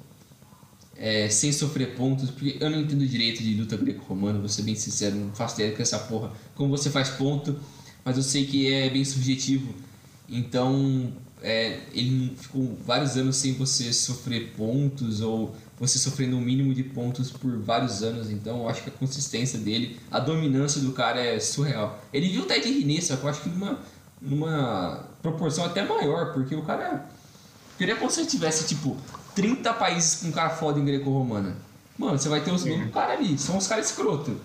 [0.98, 4.76] é, sem sofrer pontos, porque eu não entendo direito de luta greco-romana, vou ser bem
[4.76, 6.32] sincero, não faço ideia com essa porra.
[6.54, 7.58] Como você faz ponto,
[8.04, 9.74] mas eu sei que é bem subjetivo.
[10.28, 16.74] Então, é, ele ficou vários anos sem você sofrer pontos ou você sofrendo um mínimo
[16.74, 18.30] de pontos por vários anos.
[18.30, 22.00] Então, eu acho que a consistência dele, a dominância do cara é surreal.
[22.14, 23.80] Ele viu o Ted Rinê, só que eu acho que numa,
[24.22, 27.10] numa proporção até maior, porque o cara.
[27.78, 28.96] Queria que você tivesse, tipo,
[29.34, 31.58] 30 países com cara foda em greco-romana.
[31.98, 34.40] Mano, você vai ter os mesmos caras ali, são os caras escroto.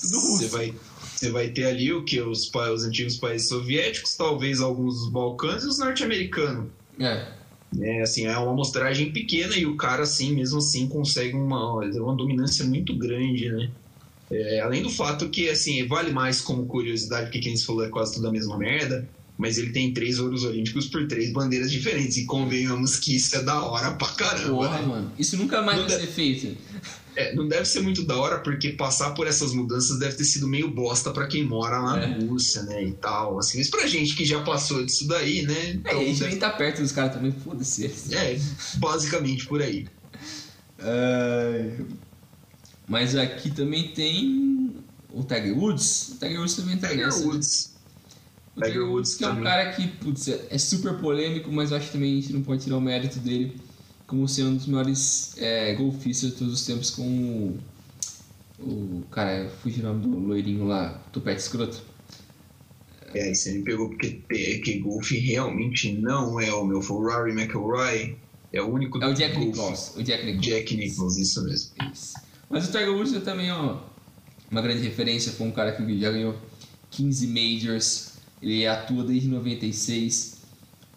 [0.00, 0.38] Tudo russo.
[0.38, 0.74] Você vai,
[1.14, 2.20] você vai ter ali o que?
[2.20, 6.70] Os, os antigos países soviéticos, talvez alguns dos Balcãs e os norte-americanos.
[6.98, 7.26] É.
[7.80, 12.14] É, assim, é uma amostragem pequena e o cara, assim, mesmo assim, consegue uma, uma
[12.14, 13.70] dominância muito grande, né?
[14.30, 17.88] É, além do fato que, assim, vale mais como curiosidade, porque quem se falou é
[17.88, 22.16] quase tudo a mesma merda, mas ele tem três ouros olímpicos por três bandeiras diferentes.
[22.16, 24.48] E convenhamos que isso é da hora pra caramba.
[24.50, 24.86] Porra, né?
[24.86, 25.12] mano.
[25.18, 26.56] Isso nunca mais Não vai ser feito.
[27.14, 30.48] É, não deve ser muito da hora, porque passar por essas mudanças deve ter sido
[30.48, 32.18] meio bosta pra quem mora lá na É.
[32.24, 32.82] Rússia, né?
[32.84, 33.38] E tal.
[33.38, 35.54] Assim, mas pra gente que já passou disso daí, né?
[35.54, 37.84] É, Então, a gente deve- nem tá perto dos caras também, foda-se.
[38.14, 38.38] é,
[38.78, 39.86] basicamente por aí.
[42.88, 44.74] Mas aqui também tem
[45.12, 46.12] o Tiger Woods.
[46.14, 47.24] O Tiger Woods também tá Tiger nessa.
[47.26, 47.72] Woods.
[48.56, 49.44] O Tiger Woods que é um também.
[49.44, 52.42] cara que, putz, é é super polêmico, mas eu acho que também a gente não
[52.42, 53.56] pode tirar o mérito dele
[54.12, 57.56] como sendo um dos maiores é, golfistas de todos os tempos com
[58.58, 61.82] o, o cara, fugiu o nome do loirinho lá, tupete escroto.
[63.14, 66.82] É, aí você me pegou porque é que golfe realmente não é o meu.
[66.82, 68.14] Foi o Rory McIlroy.
[68.52, 69.46] É o único É o Jack golfe.
[69.46, 69.96] Nicklaus.
[69.96, 70.46] O Jack Nicklaus.
[70.46, 71.70] Jack Nicklaus, isso mesmo.
[71.90, 72.14] Isso.
[72.50, 73.78] Mas o Tiger Woods é também ó,
[74.50, 76.36] uma grande referência, foi um cara que já ganhou
[76.90, 80.31] 15 majors, ele atua desde 96,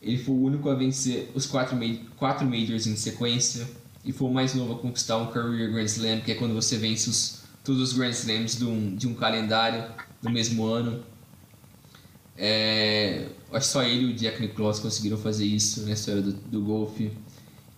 [0.06, 1.86] ele foi o único a vencer os 4 ma
[2.16, 3.68] quatro majors em sequência
[4.06, 6.78] e foi o mais novo a conquistar um career Grand Slam, que é quando você
[6.78, 9.84] vence os, todos os Grand Slams de um, de um calendário
[10.22, 11.03] do mesmo ano.
[12.38, 16.34] É, acho que só ele e o Jack Nicklaus conseguiram fazer isso na história do,
[16.34, 17.12] do golfe.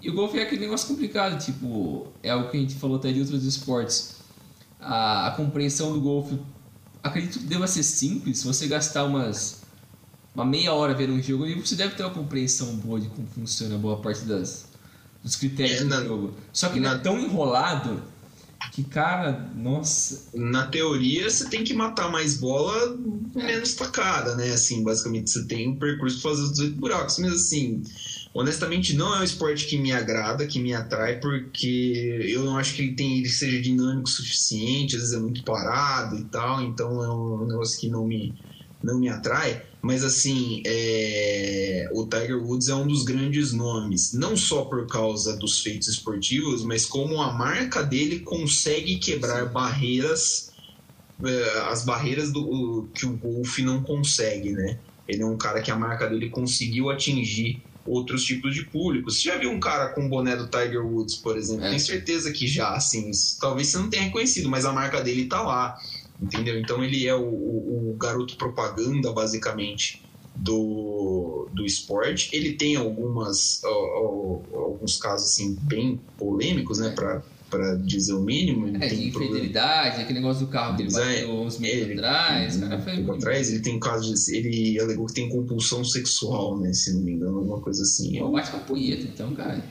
[0.01, 3.09] E o golfe é aquele negócio complicado, tipo, é algo que a gente falou até
[3.09, 4.17] de outros esportes.
[4.81, 6.37] A, a compreensão do golfe,
[7.01, 9.56] acredito que deva ser simples, se você gastar umas
[10.37, 13.27] uma meia hora vendo um jogo, e você deve ter uma compreensão boa de como
[13.27, 14.67] funciona boa parte das,
[15.23, 16.37] dos critérios É, do na- jogo.
[16.53, 18.03] Só que ele é na- tão enrolado
[18.73, 20.29] que, cara, nossa.
[20.35, 22.95] Na teoria, você tem que matar mais bola
[23.35, 24.51] menos tacada, né?
[24.51, 27.17] Assim, basicamente, você tem um percurso pra fazer os 18 buracos.
[27.17, 27.81] Mas, assim,
[28.33, 32.75] honestamente, não é um esporte que me agrada, que me atrai, porque eu não acho
[32.75, 36.61] que ele, tem, ele seja dinâmico o suficiente, às vezes é muito parado e tal,
[36.61, 38.35] então é um negócio que não me,
[38.83, 39.63] não me atrai.
[39.87, 45.37] Mas, assim, é, o Tiger Woods é um dos grandes nomes, não só por causa
[45.37, 50.49] dos feitos esportivos, mas como a marca dele consegue quebrar barreiras,
[51.23, 54.81] é, as barreiras do, que o golfe não consegue, né?
[55.07, 59.21] Ele é um cara que a marca dele conseguiu atingir outros tipos de públicos.
[59.21, 61.63] Você já viu um cara com o boné do Tiger Woods, por exemplo?
[61.63, 61.69] É.
[61.69, 63.09] Tenho certeza que já, assim,
[63.39, 65.77] talvez você não tenha reconhecido, mas a marca dele tá lá,
[66.19, 66.59] entendeu?
[66.59, 70.03] Então ele é o, o- o garoto propaganda, basicamente,
[70.35, 72.29] do, do esporte.
[72.35, 78.21] Ele tem algumas, ó, ó, alguns casos, assim, bem polêmicos, né, pra, pra dizer o
[78.21, 78.75] mínimo.
[78.77, 82.81] É, tem infidelidade, aquele negócio do carro que ele é, bateu uns meses atrás, cara
[82.81, 83.13] foi muito.
[83.13, 84.35] atrás, ele tem caso de.
[84.35, 86.73] Ele alegou que tem compulsão sexual, né?
[86.73, 88.17] Se não me engano, alguma coisa assim.
[88.19, 89.63] Pô, bate com a punheta, então, cara.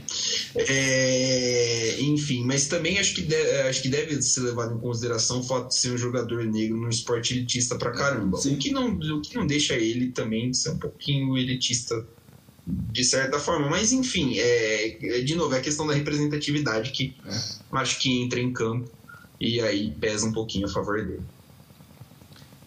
[0.57, 3.35] É, enfim, mas também acho que, de-
[3.69, 6.89] acho que deve ser levado em consideração o fato de ser um jogador negro num
[6.89, 8.37] esporte elitista pra caramba.
[8.39, 8.55] Sim.
[8.55, 11.95] O que, não, o que não deixa ele também de ser um pouquinho elitista
[12.67, 13.69] de certa forma.
[13.69, 17.77] Mas enfim, é, é, de novo, é a questão da representatividade que É.
[17.79, 18.91] acho que entra em campo.
[19.39, 21.23] e aí pesa um pouquinho a favor dele.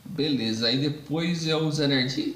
[0.06, 2.36] Beleza, aí depois é o Zanardi?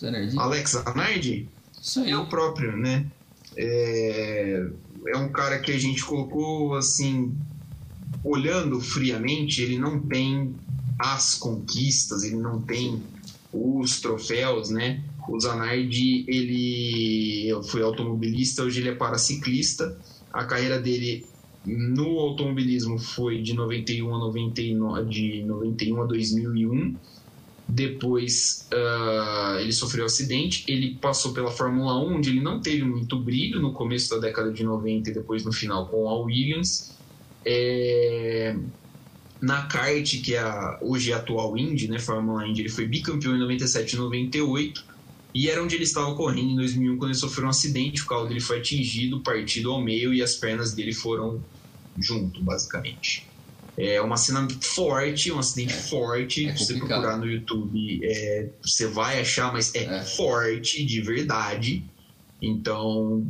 [0.00, 0.38] Zanardi?
[0.38, 1.46] Alex Zanardi?
[1.80, 2.10] Isso aí.
[2.10, 3.06] É o próprio, né?
[3.56, 4.62] É,
[5.08, 7.34] é um cara que a gente colocou assim,
[8.24, 10.54] olhando friamente, ele não tem
[10.98, 13.02] as conquistas, ele não tem
[13.52, 15.02] os troféus, né?
[15.28, 19.96] O Zanardi, ele foi automobilista, hoje ele é paraciclista.
[20.32, 21.26] A carreira dele
[21.64, 26.96] no automobilismo foi de 91 a 99, de 91 a 2001.
[27.68, 32.82] Depois uh, ele sofreu um acidente, ele passou pela Fórmula 1, onde ele não teve
[32.82, 36.98] muito brilho no começo da década de 90 e depois no final com a Williams.
[37.44, 38.56] É...
[39.40, 42.86] Na kart, que é a, hoje é a atual Indy, né, Fórmula Indy, ele foi
[42.86, 44.84] bicampeão em 97 e 98.
[45.34, 48.02] E era onde ele estava correndo em 2001 quando ele sofreu um acidente.
[48.02, 51.44] O carro dele foi atingido, partido ao meio e as pernas dele foram
[51.96, 53.28] junto, basicamente.
[53.78, 56.46] É uma cena forte, um acidente forte.
[56.46, 61.00] É se você procurar no YouTube, é, você vai achar, mas é, é, forte de
[61.00, 61.84] verdade.
[62.42, 63.24] Então,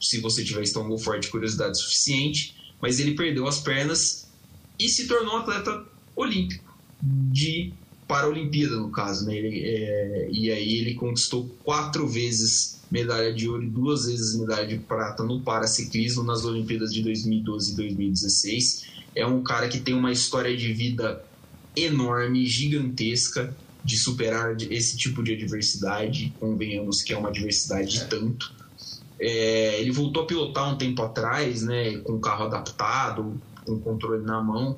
[0.00, 2.54] se você tiver estômago forte, curiosidade suficiente.
[2.82, 4.30] Mas ele perdeu as pernas
[4.78, 7.74] e se tornou um atleta olímpico de
[8.10, 9.24] Paralimpíada, no caso.
[9.24, 9.36] Né?
[9.36, 14.66] Ele, é, e aí ele conquistou quatro vezes medalha de ouro e duas vezes medalha
[14.66, 18.86] de prata no paraciclismo nas Olimpíadas de 2012 e 2016.
[19.14, 21.24] É um cara que tem uma história de vida
[21.76, 26.34] enorme, gigantesca, de superar esse tipo de adversidade.
[26.40, 28.04] Convenhamos que é uma adversidade de é.
[28.06, 28.52] tanto.
[29.20, 34.24] É, ele voltou a pilotar um tempo atrás, né, com o carro adaptado, com controle
[34.24, 34.76] na mão,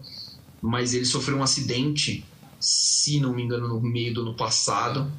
[0.61, 2.27] mas ele sofreu um acidente
[2.63, 5.11] se não me engano, no meio do ano passado,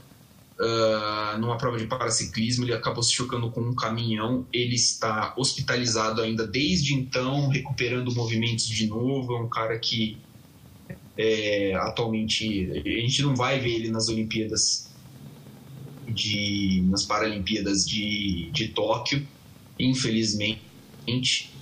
[0.60, 2.64] uh, numa prova de paraciclismo.
[2.64, 4.48] Ele acabou se chocando com um caminhão.
[4.52, 9.36] Ele está hospitalizado ainda desde então, recuperando movimentos de novo.
[9.36, 10.18] É um cara que
[11.18, 14.90] é, atualmente a gente não vai ver ele nas Olimpíadas
[16.08, 19.28] de nas Paralimpíadas de, de Tóquio,
[19.78, 20.62] infelizmente.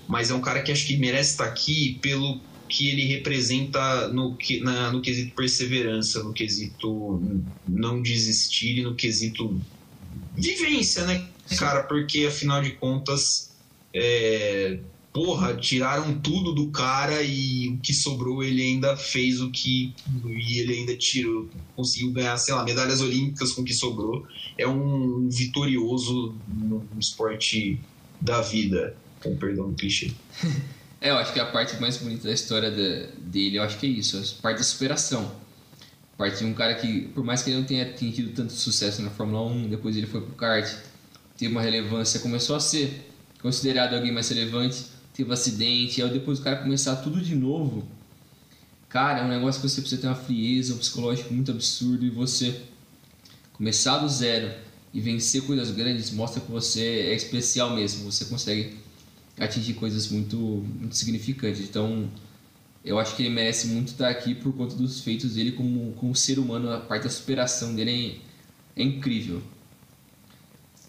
[0.08, 2.40] Mas é um cara que acho que merece estar aqui pelo
[2.72, 7.22] que ele representa no, na, no quesito perseverança, no quesito
[7.68, 9.62] não desistir e no quesito
[10.34, 11.28] vivência, né,
[11.60, 11.84] cara?
[11.84, 13.52] Porque afinal de contas,
[13.94, 14.80] é,
[15.12, 19.94] porra, tiraram tudo do cara e o que sobrou ele ainda fez o que.
[20.26, 24.26] E ele ainda tirou, conseguiu ganhar, sei lá, medalhas olímpicas com o que sobrou.
[24.58, 27.78] É um vitorioso no esporte
[28.22, 30.10] da vida, com perdão do clichê.
[31.02, 33.88] É, eu acho que a parte mais bonita da história de, dele, eu acho que
[33.88, 35.32] é isso, a parte da superação.
[36.14, 39.02] A parte de um cara que, por mais que ele não tenha tido tanto sucesso
[39.02, 40.72] na Fórmula 1, depois ele foi pro kart,
[41.36, 46.44] teve uma relevância, começou a ser considerado alguém mais relevante, teve acidente, aí depois o
[46.44, 47.84] cara começar tudo de novo,
[48.88, 52.12] cara, é um negócio que você precisa ter uma frieza, um psicológico muito absurdo, e
[52.12, 52.62] você
[53.54, 54.54] começar do zero
[54.94, 58.78] e vencer coisas grandes mostra que você é especial mesmo, você consegue
[59.42, 61.62] atingir coisas muito, muito significantes.
[61.62, 62.10] Então,
[62.84, 66.16] eu acho que ele merece muito estar aqui por conta dos feitos dele como, como
[66.16, 68.22] ser humano, a parte da superação dele
[68.76, 69.42] é, é incrível.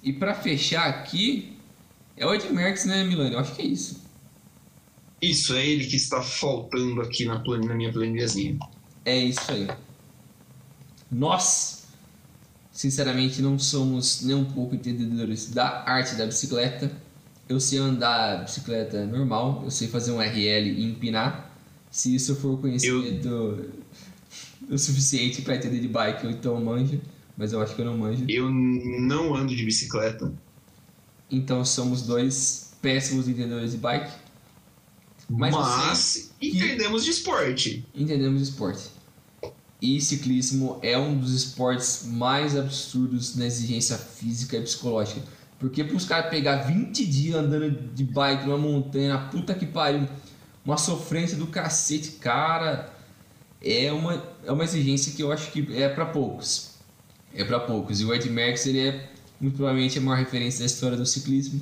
[0.03, 1.57] E para fechar aqui,
[2.17, 3.35] é o Ed Merckx, né, Milano?
[3.35, 4.03] Eu acho que é isso.
[5.21, 7.61] Isso, é ele que está faltando aqui na, plan...
[7.61, 8.59] na minha planilhazinha.
[9.05, 9.69] É isso aí.
[11.11, 11.87] Nós,
[12.73, 16.91] sinceramente, não somos nem um pouco entendedores da arte da bicicleta
[17.53, 21.51] eu sei andar bicicleta normal, eu sei fazer um RL e empinar.
[21.91, 23.71] Se isso for conhecimento eu...
[24.75, 27.01] o suficiente para entender de bike, eu então manjo,
[27.37, 28.25] mas eu acho que eu não manjo.
[28.29, 30.33] Eu não ando de bicicleta.
[31.31, 34.13] Então somos dois péssimos entendedores de bike.
[35.29, 37.85] Mas, mas entendemos de esporte.
[37.95, 38.91] Entendemos de esporte.
[39.81, 45.21] E ciclismo é um dos esportes mais absurdos na exigência física e psicológica
[45.63, 50.09] porque para os caras pegar 20 dias andando de bike numa montanha, puta que pariu,
[50.65, 52.93] uma sofrência do cacete, cara,
[53.63, 56.73] é uma, é uma exigência que eu acho que é para poucos.
[57.33, 58.01] É para poucos.
[58.01, 59.09] E o Ed Merckx, ele é
[59.41, 61.61] muito provavelmente a maior referência da história do ciclismo.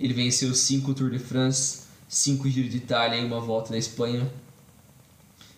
[0.00, 4.28] Ele venceu 5 Tour de France, 5 Giro de Itália e uma volta da Espanha.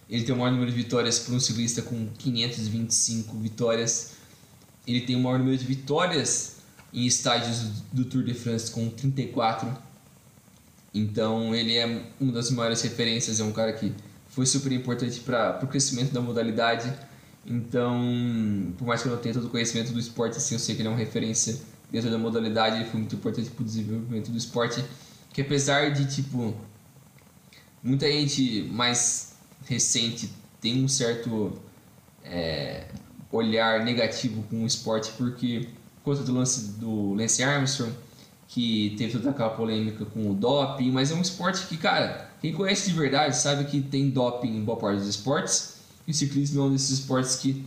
[0.07, 4.13] Ele tem o maior número de vitórias por um ciclista com 525 vitórias.
[4.87, 6.60] Ele tem o maior número de vitórias
[6.93, 9.71] em estádios do Tour de France com 34.
[10.93, 13.93] Então ele é uma das maiores referências, é um cara que
[14.29, 16.93] foi super importante para o crescimento da modalidade.
[17.47, 20.75] Então, por mais que eu não tenha todo o conhecimento do esporte, assim, eu sei
[20.75, 21.61] que ele é uma referência
[21.91, 24.85] dentro da modalidade, ele foi muito importante para o desenvolvimento do esporte,
[25.33, 26.55] que apesar de, tipo,
[27.83, 29.35] muita gente mais
[29.67, 30.31] recente
[30.61, 31.61] tem um certo
[32.25, 32.87] é,
[33.33, 37.93] olhar negativo com o esporte porque por conta do lance do Lance Armstrong
[38.51, 42.53] que teve toda aquela polêmica com o doping, mas é um esporte que, cara, quem
[42.53, 45.77] conhece de verdade sabe que tem doping em boa parte dos esportes,
[46.07, 47.65] e o ciclismo é um desses esportes que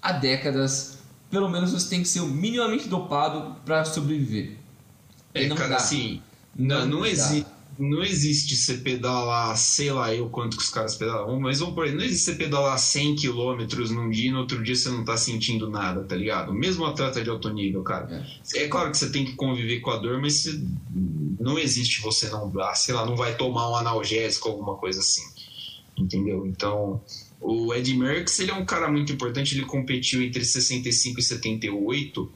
[0.00, 0.98] há décadas,
[1.28, 4.58] pelo menos você tem que ser minimamente dopado para sobreviver.
[5.34, 5.76] É, não cara, dá.
[5.76, 6.22] assim,
[6.54, 7.46] não, não, não existe
[7.82, 11.84] não existe você pedalar, sei lá eu quanto que os caras pedalam, mas vamos por
[11.84, 15.04] aí, não existe você pedalar 100 km num dia e no outro dia você não
[15.04, 16.52] tá sentindo nada, tá ligado?
[16.54, 18.24] Mesmo atleta de alto nível, cara.
[18.54, 20.46] É, é claro que você tem que conviver com a dor, mas
[21.40, 25.22] não existe você não, ah, sei lá, não vai tomar um analgésico, alguma coisa assim.
[25.98, 26.46] Entendeu?
[26.46, 27.02] Então,
[27.40, 32.32] o Ed Merckx, ele é um cara muito importante, ele competiu entre 65 e 78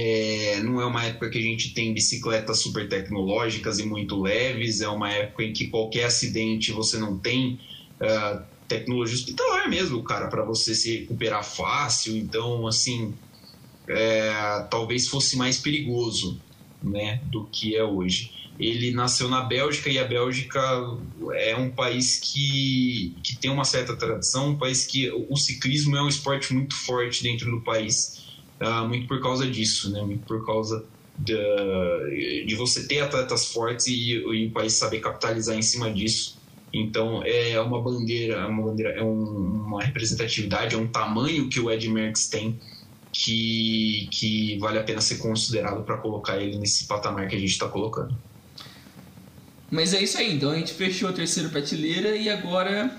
[0.00, 4.80] é, não é uma época que a gente tem bicicletas super tecnológicas e muito leves,
[4.80, 7.58] é uma época em que qualquer acidente você não tem
[8.00, 12.16] uh, tecnologia hospitalar mesmo, cara, para você se recuperar fácil.
[12.16, 13.12] Então, assim,
[13.88, 16.40] é, talvez fosse mais perigoso
[16.80, 18.30] né, do que é hoje.
[18.56, 20.60] Ele nasceu na Bélgica e a Bélgica
[21.34, 26.02] é um país que, que tem uma certa tradição, um país que o ciclismo é
[26.02, 28.27] um esporte muito forte dentro do país
[28.60, 30.02] uh, muito por causa disso, né?
[30.02, 30.84] Muito por causa
[31.18, 36.38] de, de você ter atletas fortes e, e, o país saber capitalizar em cima disso.
[36.72, 41.58] Então é uma bandeira, é uma, bandeira, é um, uma representatividade, é um tamanho que
[41.58, 42.58] o Ed Merckx tem
[43.10, 47.50] que, que vale a pena ser considerado para colocar ele nesse patamar que a gente
[47.50, 48.16] está colocando.
[49.70, 52.90] Mas é isso aí, então a gente fechou a terceira prateleira e agora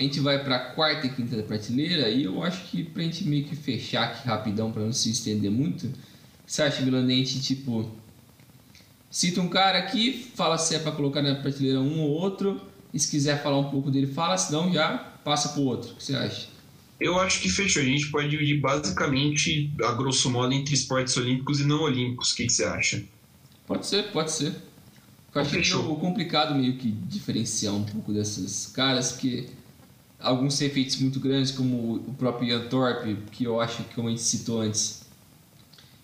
[0.00, 3.04] a gente vai para a quarta e quinta prateleira e eu acho que para a
[3.04, 5.92] gente meio que fechar aqui rapidão para não se estender muito,
[6.46, 7.90] você acha, Milanente, tipo,
[9.10, 12.58] cita um cara aqui, fala se é para colocar na prateleira um ou outro,
[12.94, 15.92] e se quiser falar um pouco dele, fala, senão já passa para o outro.
[15.92, 16.48] O que você acha?
[16.98, 17.82] Eu acho que fechou.
[17.82, 22.32] A gente pode dividir basicamente, a grosso modo, entre esportes olímpicos e não olímpicos.
[22.32, 23.04] O que, que você acha?
[23.66, 24.54] Pode ser, pode ser.
[25.34, 29.46] Eu acho que é complicado meio que diferenciar um pouco dessas caras, porque
[30.20, 34.10] alguns efeitos muito grandes, como o próprio Ian Thorpe, que eu acho que, como a
[34.10, 35.02] gente citou antes,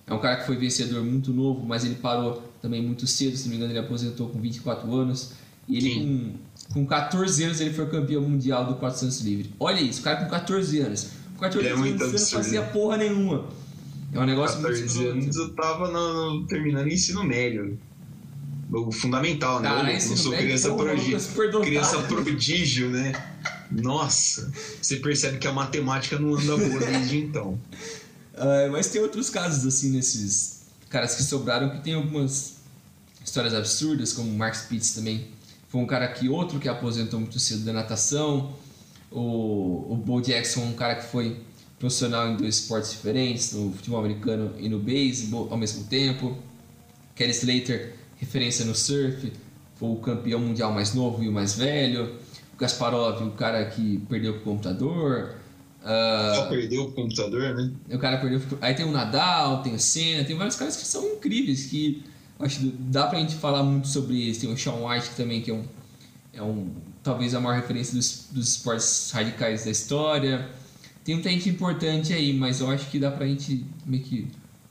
[0.07, 3.45] é um cara que foi vencedor muito novo, mas ele parou também muito cedo, se
[3.45, 5.33] não me engano, ele aposentou com 24 anos.
[5.69, 6.39] E ele,
[6.71, 9.51] com, com 14 anos, ele foi campeão mundial do 400 livre.
[9.59, 11.11] Olha isso, o cara com 14 anos.
[11.35, 13.47] Com 14 é anos, não fazia porra nenhuma.
[14.13, 17.79] É um negócio 14 muito 14 anos eu tava no, no, terminando ensino médio
[18.73, 19.69] o fundamental, né?
[19.69, 23.13] Cara, eu não sou criança, prodígio, criança prodígio, né?
[23.71, 24.51] Nossa,
[24.81, 27.59] você percebe que a matemática não anda boa desde então.
[28.35, 32.57] Uh, mas tem outros casos assim nesses caras que sobraram que tem algumas
[33.25, 35.29] histórias absurdas, como o Mark Spitz também.
[35.69, 38.55] Foi um cara que outro que aposentou muito cedo da natação.
[39.11, 41.41] O, o Bo Jackson, um cara que foi
[41.79, 46.37] profissional em dois esportes diferentes, no futebol americano e no beisebol ao mesmo tempo.
[47.15, 49.33] Kelly Slater referência no surf,
[49.77, 52.17] foi o campeão mundial mais novo e o mais velho.
[52.59, 55.35] Gasparov, o cara que perdeu o computador.
[55.83, 57.71] Uh, perdeu o computador, né?
[57.91, 58.41] O cara perdeu.
[58.61, 62.03] Aí tem o Nadal, tem o Senna, tem vários caras que são incríveis, que
[62.41, 64.39] acho que dá pra gente falar muito sobre eles.
[64.39, 65.65] Tem o Sean White que também, que é um,
[66.33, 66.71] é um
[67.03, 70.49] talvez a maior referência dos, dos esportes radicais da história.
[71.05, 74.27] Tem muita gente importante aí, mas eu acho que dá pra gente meio que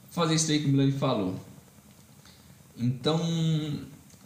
[0.09, 1.35] fazer isso aí que o Milani falou.
[2.77, 3.21] Então.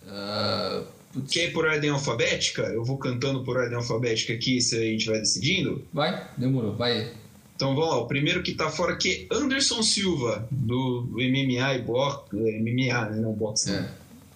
[0.08, 0.99] Uh,
[1.30, 2.64] Quer ir por ordem alfabética?
[2.64, 5.86] Eu vou cantando por ordem alfabética aqui, se a gente vai decidindo?
[5.94, 7.12] Vai, demorou, vai.
[7.56, 11.82] Então vamos lá, o primeiro que tá fora aqui é Anderson Silva, do MMA e
[11.82, 13.18] box, MMA, né?
[13.20, 13.74] Não boxe.
[13.74, 13.90] É.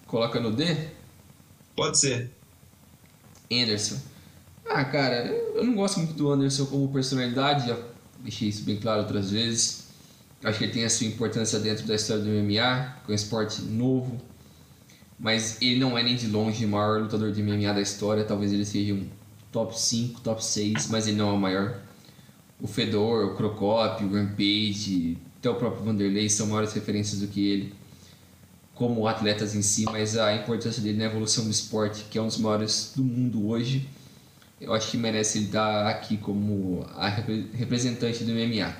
[0.06, 0.76] Coloca no D?
[1.74, 2.30] Pode ser.
[3.50, 3.96] Anderson.
[4.66, 7.78] Ah, cara, eu não gosto muito do Anderson como personalidade, já
[8.20, 9.84] deixei isso bem claro outras vezes.
[10.42, 13.62] Acho que ele tem a sua importância dentro da história do MMA, com um esporte
[13.62, 14.20] novo.
[15.18, 18.24] Mas ele não é nem de longe o maior lutador de MMA da história.
[18.24, 19.06] Talvez ele seja um
[19.52, 21.80] top 5, top 6, mas ele não é o maior.
[22.60, 27.46] O Fedor, o Crocop, o Rampage, até o próprio Vanderlei são maiores referências do que
[27.46, 27.74] ele
[28.74, 32.26] como atletas em si, mas a importância dele na evolução do esporte, que é um
[32.26, 33.88] dos maiores do mundo hoje,
[34.60, 38.74] eu acho que merece ele estar aqui como a representante do MMA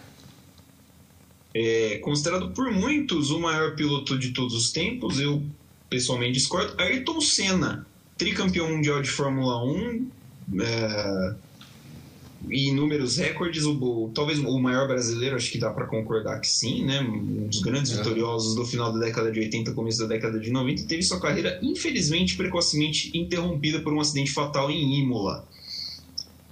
[1.54, 5.20] é considerado por muitos o maior piloto de todos os tempos.
[5.20, 5.40] Eu
[5.94, 6.74] pessoalmente discordo.
[6.76, 7.86] Ayrton Senna,
[8.18, 10.10] tricampeão mundial de Fórmula 1,
[10.60, 11.34] é,
[12.50, 17.00] inúmeros recordes, o, talvez o maior brasileiro, acho que dá para concordar que sim, né?
[17.00, 17.96] Um dos grandes é.
[17.96, 21.60] vitoriosos do final da década de 80, começo da década de 90, teve sua carreira
[21.62, 25.46] infelizmente precocemente interrompida por um acidente fatal em Imola.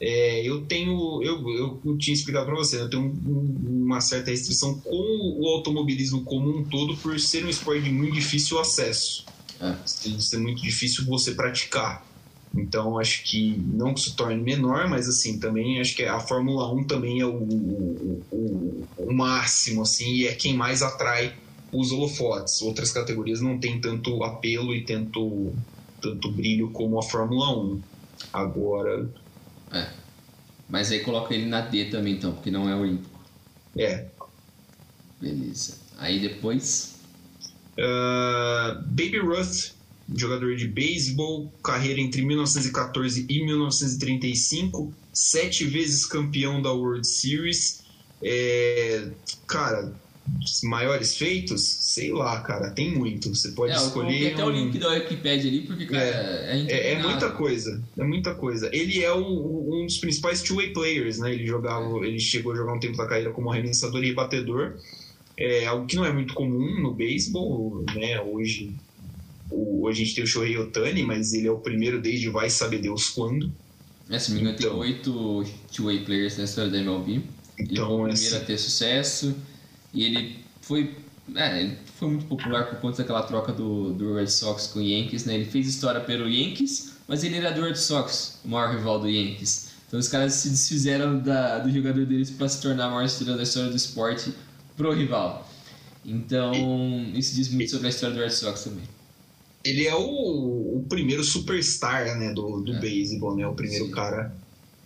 [0.05, 4.75] É, eu tenho, eu, eu tinha explicado para você, eu tenho um, uma certa restrição
[4.81, 9.25] com o automobilismo como um todo por ser um esporte de muito difícil acesso,
[9.61, 9.77] é.
[9.87, 12.05] ser muito difícil você praticar.
[12.53, 16.69] Então acho que não que se torne menor, mas assim, também acho que a Fórmula
[16.75, 21.33] 1 também é o, o, o, o máximo, assim, e é quem mais atrai
[21.73, 22.61] os holofotes.
[22.61, 25.53] Outras categorias não tem tanto apelo e tanto,
[26.01, 27.81] tanto brilho como a Fórmula 1.
[28.33, 29.22] Agora.
[29.73, 29.89] É.
[30.69, 33.21] Mas aí coloca ele na D também, então, porque não é olímpico.
[33.77, 34.07] É.
[35.21, 35.79] Beleza.
[35.99, 36.97] Aí depois.
[37.79, 39.73] Uh, Baby Ruth
[40.15, 47.83] jogador de beisebol, carreira entre 1914 e 1935, sete vezes campeão da World Series.
[48.23, 49.09] É,
[49.47, 49.93] cara,
[50.63, 53.35] maiores feitos, sei lá, cara, tem muito.
[53.35, 54.33] Você pode é, escolher.
[54.33, 54.49] até um...
[54.49, 57.83] o link da Wikipedia ali, porque, cara, é, é, é, é muita coisa.
[57.97, 58.71] É muita coisa.
[58.73, 61.33] Ele é o, um dos principais two-way players, né?
[61.33, 64.75] Ele jogava, ele chegou a jogar um tempo da carreira como arremessador e rebatedor.
[65.37, 68.21] É algo que não é muito comum no beisebol, né?
[68.21, 68.73] Hoje
[69.51, 72.79] o, a gente tem o Shohei Otani, mas ele é o primeiro desde vai saber
[72.79, 73.51] Deus quando.
[74.09, 77.23] É, se me engano, então, tem oito two-way players na história da MLB.
[77.59, 79.35] Então, ele foi o primeiro assim, a ter sucesso
[79.93, 80.97] e ele foi,
[81.35, 84.83] é, ele foi muito popular por conta daquela troca do, do Red Sox com o
[84.83, 85.25] Yankees.
[85.25, 85.35] Né?
[85.35, 89.09] Ele fez história pelo Yankees, mas ele era do Red Sox, o maior rival do
[89.09, 89.73] Yankees.
[89.87, 93.37] Então os caras se desfizeram da, do jogador deles para se tornar a maior estrela
[93.37, 94.33] da história do esporte
[94.77, 95.49] pro rival.
[96.05, 96.53] Então,
[97.15, 98.85] isso diz muito sobre a história do Red Sox também
[99.65, 102.79] ele é o, o primeiro superstar né, do, do é.
[102.81, 103.47] beisebol, né?
[103.47, 103.91] O primeiro Sim.
[103.93, 104.35] cara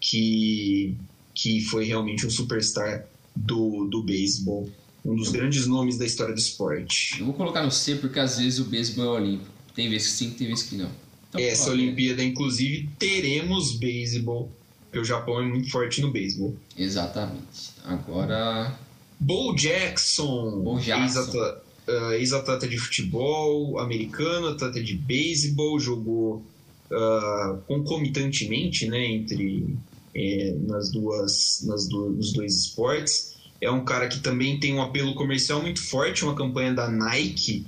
[0.01, 0.95] que,
[1.35, 4.69] que foi realmente um superstar do, do beisebol.
[5.07, 7.21] Um dos grandes nomes da história do esporte.
[7.21, 9.51] Eu vou colocar no C porque às vezes o beisebol é olímpico.
[9.75, 10.91] Tem vezes que sim, tem vezes que não.
[11.29, 14.51] Então, Essa Olimpíada, inclusive, teremos beisebol,
[14.85, 16.57] porque o Japão é muito forte no beisebol.
[16.77, 17.73] Exatamente.
[17.85, 18.77] Agora.
[19.19, 21.23] Bo Jackson, Bo Jackson
[21.89, 26.43] uh, ex-atleta de futebol americano, atleta de beisebol, jogou
[26.91, 29.77] uh, concomitantemente né, entre
[30.15, 33.36] é, nas duas, nas do, nos dois esportes.
[33.61, 37.67] É um cara que também tem um apelo comercial muito forte, uma campanha da Nike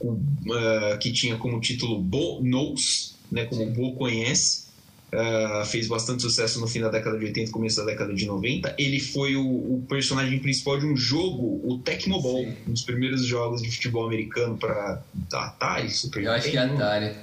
[0.00, 4.66] uh, que tinha como título Bo Knows, né, como Bo conhece
[5.14, 8.74] Uh, fez bastante sucesso no fim da década de 80 começo da década de 90.
[8.76, 12.56] Ele foi o, o personagem principal de um jogo, o Tecmo Sim.
[12.66, 17.14] um dos primeiros jogos de futebol americano para Atari, Super Eu acho que é Atari.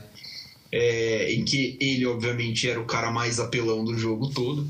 [0.71, 4.65] É, em que ele, obviamente, era o cara mais apelão do jogo todo.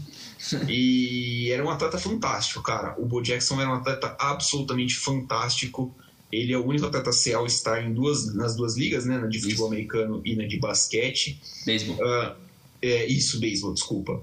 [0.68, 2.96] E era um atleta fantástico, cara.
[2.98, 5.94] O Bo Jackson era um atleta absolutamente fantástico.
[6.32, 9.18] Ele é o único atleta a ser All-Star em duas, nas duas ligas, né?
[9.18, 9.74] Na de futebol Isso.
[9.74, 11.40] americano e na de basquete.
[11.66, 11.96] Beisebol.
[11.98, 12.36] Uh,
[12.82, 14.22] é, isso, beisebol, desculpa.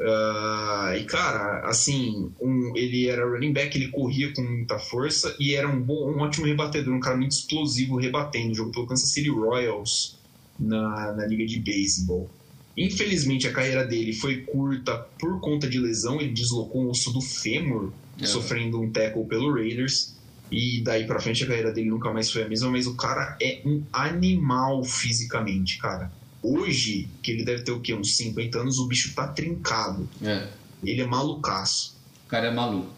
[0.00, 5.54] Uh, e cara, assim, um, ele era running back, ele corria com muita força e
[5.54, 8.54] era um bom, um ótimo rebatedor, um cara muito explosivo rebatendo.
[8.54, 10.18] Jogou pelo Kansas City Royals
[10.58, 12.28] na, na liga de beisebol.
[12.76, 16.20] Infelizmente, a carreira dele foi curta por conta de lesão.
[16.20, 18.26] Ele deslocou o osso do fêmur, é.
[18.26, 20.14] sofrendo um tackle pelo Raiders.
[20.50, 22.70] E daí pra frente a carreira dele nunca mais foi a mesma.
[22.70, 26.12] Mas o cara é um animal fisicamente, cara.
[26.42, 27.94] Hoje, que ele deve ter o quê?
[27.94, 30.08] Uns 50 anos, o bicho tá trincado.
[30.22, 30.48] É.
[30.82, 31.96] Ele é malucaço.
[32.26, 32.92] O cara é maluco.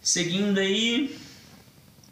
[0.00, 1.16] Seguindo aí.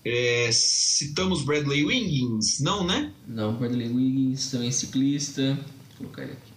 [0.05, 3.11] É, citamos Bradley Wiggins, não, né?
[3.27, 5.59] Não, Bradley Wiggins, também ciclista.
[6.05, 6.53] Colocar ele aqui.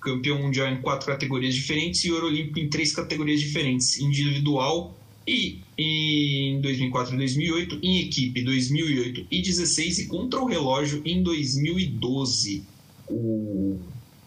[0.00, 4.96] Campeão mundial em quatro categorias diferentes e ouro olímpico em três categorias diferentes: individual,
[5.28, 11.22] e, em 2004 e 2008, em equipe 2008 e 16 e contra o relógio em
[11.22, 12.64] 2012,
[13.06, 13.78] o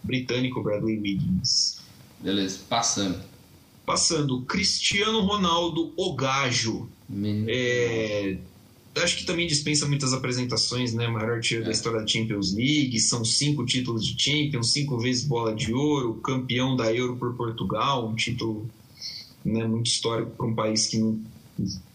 [0.03, 1.80] britânico Bradley Wiggins.
[2.19, 3.19] Beleza, passando.
[3.84, 6.88] Passando, Cristiano Ronaldo, o Gajo.
[7.47, 8.38] É,
[8.98, 11.08] acho que também dispensa muitas apresentações, né?
[11.08, 11.68] Maior artilheiro é.
[11.68, 16.16] da história da Champions League, são cinco títulos de Champions, cinco vezes bola de ouro,
[16.16, 18.70] campeão da Euro por Portugal, um título
[19.44, 21.20] né, muito histórico para um país que não,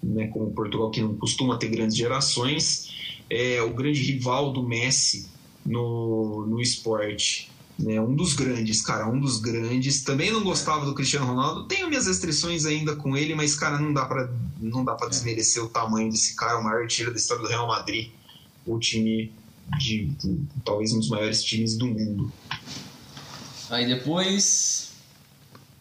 [0.02, 2.94] né, como Portugal, que não costuma ter grandes gerações.
[3.28, 5.26] É o grande rival do Messi
[5.64, 7.50] no, no esporte.
[7.78, 10.02] Né, um dos grandes, cara, um dos grandes.
[10.02, 11.64] Também não gostava do Cristiano Ronaldo.
[11.64, 15.10] Tenho minhas restrições ainda com ele, mas, cara, não dá para não dá para é.
[15.10, 18.10] desmerecer o tamanho desse cara, o maior artilheiro da história do Real Madrid,
[18.64, 19.30] o time
[19.78, 22.32] de, de talvez um dos maiores times do mundo.
[23.68, 24.92] Aí depois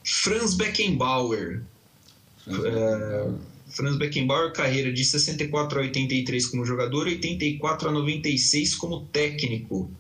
[0.04, 1.64] Franz Beckenbauer.
[2.48, 3.30] É,
[3.70, 9.92] Franz Beckenbauer, carreira de 64 a 83 como jogador, 84 a 96 como técnico.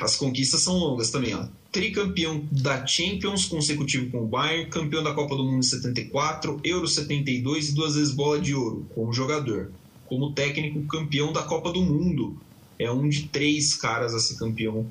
[0.00, 1.46] As conquistas são longas também, ó.
[1.72, 6.86] Tricampeão da Champions consecutivo com o Bayern, campeão da Copa do Mundo em 74, Euro
[6.86, 9.70] 72 e duas vezes bola de ouro como jogador.
[10.06, 12.36] Como técnico, campeão da Copa do Mundo.
[12.78, 14.86] É um de três caras a ser campeão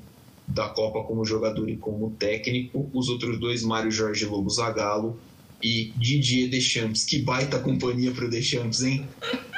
[0.46, 2.88] da Copa como jogador e como técnico.
[2.92, 5.18] Os outros dois, Mário Jorge Lobo Zagallo
[5.62, 7.04] e Didier Deschamps.
[7.04, 9.06] Que baita companhia pro Deschamps, hein?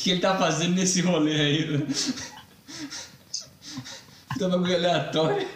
[0.00, 1.86] O que ele tá fazendo nesse rolê aí?
[4.48, 4.50] Né?
[4.50, 5.48] Tá bagulho aleatório.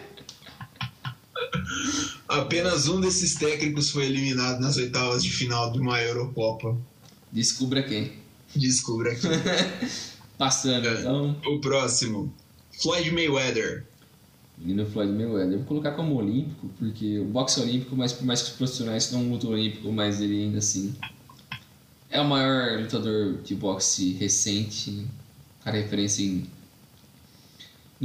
[2.27, 6.77] Apenas um desses técnicos foi eliminado nas oitavas de final de uma Eurocopa.
[7.31, 8.13] Descubra quem.
[8.55, 9.27] Descubra aqui.
[10.37, 11.35] Passando, então.
[11.45, 12.33] o próximo,
[12.81, 13.85] Floyd Mayweather.
[14.57, 15.57] Menino Floyd Mayweather.
[15.59, 19.11] Vou colocar como olímpico, porque o boxe é olímpico, mas por mais que os profissionais
[19.11, 20.93] não lutam olímpico, mas ele ainda assim
[22.15, 25.05] é o maior lutador de boxe recente.
[25.63, 26.45] Cara, referência em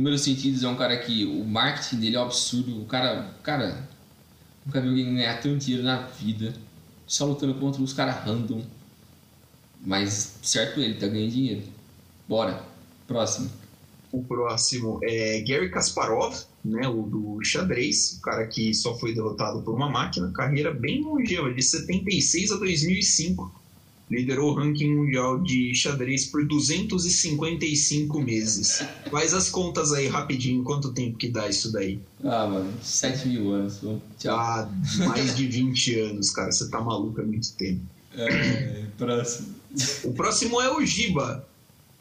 [0.00, 0.64] números sentidos.
[0.64, 2.80] É um cara que o marketing dele é um absurdo.
[2.80, 3.88] O cara, cara,
[4.64, 6.54] nunca viu alguém ganhar tanto dinheiro na vida
[7.06, 8.62] só lutando contra os caras random.
[9.84, 11.62] Mas certo ele, tá ganhando dinheiro.
[12.26, 12.64] Bora.
[13.06, 13.50] Próximo.
[14.12, 16.34] O próximo é Gary Kasparov,
[16.64, 21.02] né, o do xadrez, o cara que só foi derrotado por uma máquina, carreira bem
[21.02, 23.59] longeva, de 76 a 2005.
[24.10, 28.82] Liderou o ranking mundial de xadrez por 255 meses.
[29.08, 32.00] Faz as contas aí rapidinho, quanto tempo que dá isso daí?
[32.24, 33.78] Ah, mano, 7 mil anos.
[34.18, 34.36] Tchau.
[34.36, 34.68] Ah,
[35.06, 36.50] mais de 20 anos, cara.
[36.50, 37.82] Você tá maluco há muito tempo.
[38.16, 39.54] É, próximo.
[40.02, 41.46] O próximo é o Giba.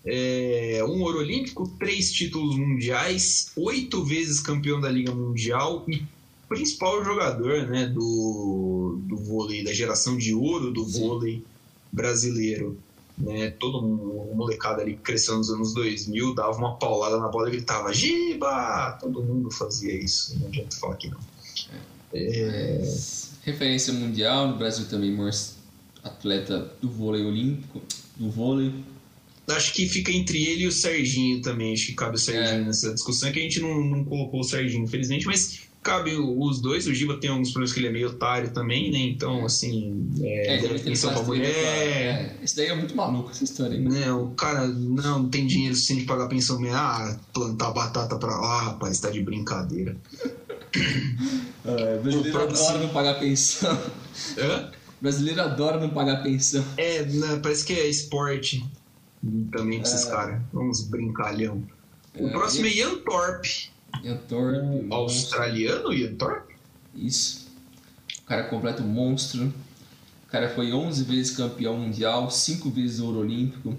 [0.03, 6.01] É, um ouro olímpico, três títulos mundiais, oito vezes campeão da Liga Mundial e
[6.47, 10.99] principal jogador né, do, do vôlei, da geração de ouro do Sim.
[10.99, 11.43] vôlei
[11.91, 12.77] brasileiro.
[13.17, 17.51] Né, todo mundo, molecada ali cresceu nos anos 2000, dava uma paulada na bola e
[17.51, 18.97] gritava Giba!
[19.01, 21.19] Todo mundo fazia isso, não adianta falar que não.
[22.13, 22.81] É,
[23.43, 25.33] Referência mundial, no Brasil também, maior
[26.01, 27.81] atleta do vôlei olímpico,
[28.15, 28.73] do vôlei.
[29.49, 31.73] Acho que fica entre ele e o Serginho também.
[31.73, 32.65] Acho que cabe o Serginho É.
[32.65, 33.29] nessa discussão.
[33.29, 36.85] É que a gente não, não colocou o Serginho, infelizmente, mas cabe o- os dois.
[36.87, 38.99] O Giba tem alguns problemas que ele é meio otário também, né?
[38.99, 41.49] Então, assim, é, É, deve atenção pra mulher.
[41.49, 43.83] é, Esse daí é muito maluco, essa história aí.
[43.83, 46.59] Né, o cara não tem dinheiro suficiente pra pagar pensão.
[46.73, 49.95] Ah, plantar batata pra lá, rapaz, tá de brincadeira.
[51.65, 53.79] É, brasileiro O próprio- adora não pagar pensão.
[54.37, 54.71] Hã?
[55.01, 56.63] brasileiro adora não pagar pensão.
[56.77, 58.63] É, né, parece que é esporte
[59.51, 60.09] também pra esses É.
[60.11, 60.41] caras.
[60.53, 61.63] Uns brincalhão.
[62.17, 63.69] O É, próximo é Ian Thorpe.
[64.03, 66.55] Ian Thorpe, Australiano, Ian Thorpe?
[66.95, 67.47] Isso.
[68.21, 69.53] O cara completo monstro.
[70.27, 73.75] O cara foi 11 vezes campeão mundial, 5 vezes ouro olímpico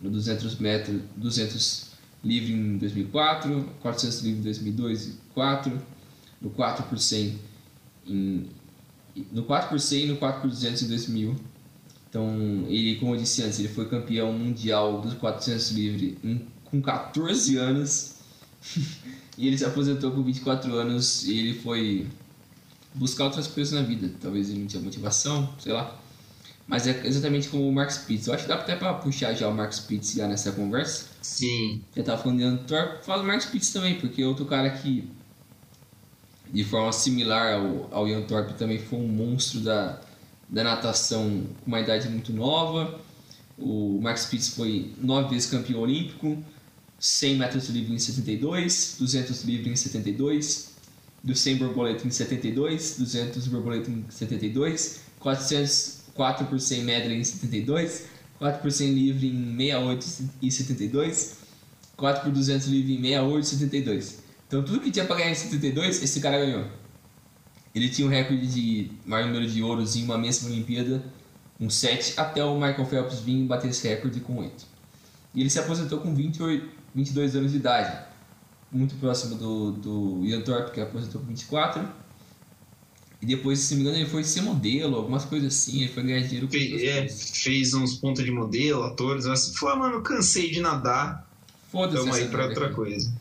[0.00, 1.86] no 200 metros, 200
[2.22, 5.82] livre em 2004, 400 livre em 2002 e 2004,
[6.40, 7.38] no 4 por 100
[8.06, 8.46] em
[9.32, 11.36] no 4 por 100 e no 4 por 200 em 2000.
[12.08, 16.80] Então, ele, como eu disse antes, ele foi campeão mundial dos 400 livre em- com
[16.82, 18.14] 14 anos.
[19.36, 22.06] e ele se aposentou com 24 anos e ele foi
[22.94, 24.10] buscar outras coisas na vida.
[24.20, 25.98] Talvez ele não tinha motivação, sei lá.
[26.66, 28.26] Mas é exatamente como o Mark Spitz.
[28.26, 31.08] Eu acho que dá até pra puxar já o Mark Spitz já nessa conversa.
[31.20, 31.82] Sim.
[31.94, 35.10] Já tava falando de Antwerp, fala do Mark Spitz também, porque é outro cara que,
[36.50, 40.00] de forma similar ao, ao Ian Thorpe, também foi um monstro da,
[40.48, 42.98] da natação com uma idade muito nova.
[43.58, 46.42] O Mark Spitz foi nove vezes campeão olímpico,
[47.04, 50.70] 100 metros livre em 72, 200 livre em 72,
[51.22, 57.24] do 100 borboleta em 72, 200 borboleta em 72, 400 4 por 100 medley em
[57.24, 58.06] 72,
[58.38, 61.34] 4 por 100 livre em 68 e 72,
[61.94, 64.18] 4 por 200 livre em 68 e 72.
[64.46, 66.64] Então tudo que tinha pra ganhar em 72, esse cara ganhou.
[67.74, 71.04] Ele tinha um recorde de maior número de ouros em uma mesma Olimpíada,
[71.58, 74.66] com 7, até o Michael Phelps vir bater esse recorde com 8.
[75.34, 78.06] E ele se aposentou com 28, 22 anos de idade,
[78.70, 81.86] muito próximo do, do Ian Thorpe, que aposentou com 24.
[83.22, 86.02] E depois, se não me engano, ele foi ser modelo, algumas coisas assim, ele foi
[86.02, 90.50] ganhar dinheiro com Fe- é, fez uns pontos de modelo, atores, mas falou, mano, cansei
[90.50, 91.26] de nadar,
[91.72, 92.74] Foda-se vamos aí pra outra aqui.
[92.74, 93.12] coisa.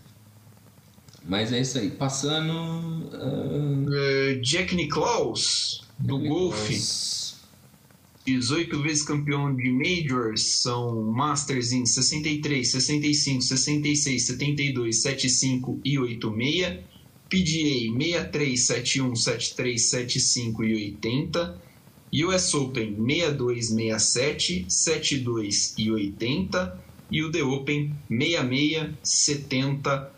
[1.25, 1.89] Mas é isso aí.
[1.89, 3.09] Passando.
[3.13, 6.73] ah, Eh, Jack Nicklaus, do golfe.
[8.25, 16.79] 18 vezes campeão de Majors, são Masters em 63, 65, 66, 72, 75 e 86.
[17.29, 21.61] PGA 6371, 7375 e 80.
[22.25, 26.83] US Open 6267, 72 e 80.
[27.11, 30.12] E o The Open 66, 70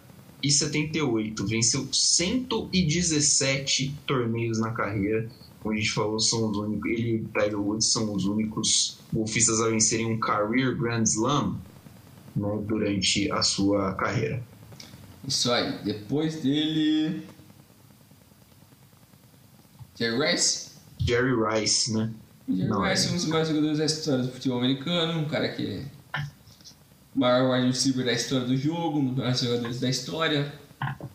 [0.46, 1.48] e 78.
[1.48, 5.28] Venceu 117 torneios na carreira.
[5.60, 6.92] Como a gente falou, são os únicos.
[6.92, 11.58] Ele e Tiger Woods são os únicos golfistas a vencerem um Career Grand Slam
[12.36, 14.44] né, durante a sua carreira.
[15.28, 15.84] Isso aí.
[15.84, 17.24] Depois dele.
[19.98, 20.70] Jerry Rice?
[21.00, 22.14] Jerry Rice, né?
[22.48, 25.50] Jerry Não, Rice é um dos maiores jogadores da história do futebol americano, um cara
[25.50, 25.86] que é
[27.16, 30.54] maior wide receiver da história do jogo, um dos maiores jogadores da história.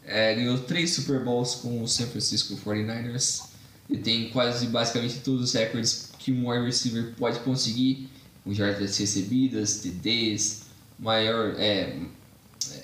[0.05, 3.51] É, ganhou três Super Bowls com o San Francisco 49ers.
[3.88, 8.09] Ele tem quase basicamente todos os recordes que um wide receiver pode conseguir,
[8.42, 10.62] com jardas recebidas, TDs,
[10.98, 11.98] maior, é,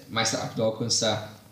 [0.08, 1.42] mais rápido alcançar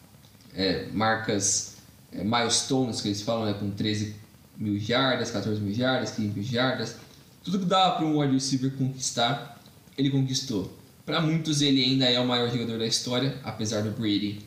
[0.55, 1.77] é, marcas,
[2.13, 4.15] é, milestones que eles falam, né, com 13
[4.57, 6.97] mil jardas, 14 mil jardas, 15 mil jardas.
[7.43, 9.61] Tudo que dava para um wide receiver conquistar,
[9.97, 10.84] ele conquistou.
[11.05, 14.39] Para muitos, ele ainda é o maior jogador da história, apesar do Brady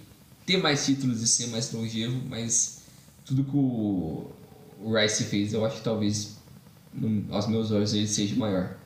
[0.45, 2.81] ter mais títulos e ser mais longevo, mas
[3.25, 4.31] tudo que o
[4.81, 6.37] Rice fez, eu acho que talvez,
[7.29, 8.77] aos meus olhos, ele seja maior.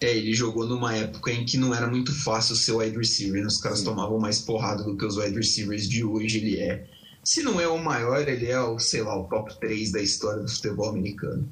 [0.00, 3.46] É, ele jogou numa época em que não era muito fácil ser wide receiver, né?
[3.46, 3.84] os caras Sim.
[3.84, 6.86] tomavam mais porrada do que os wide receivers de hoje ele é.
[7.22, 10.42] Se não é o maior, ele é o, sei lá, o top 3 da história
[10.42, 11.46] do futebol americano.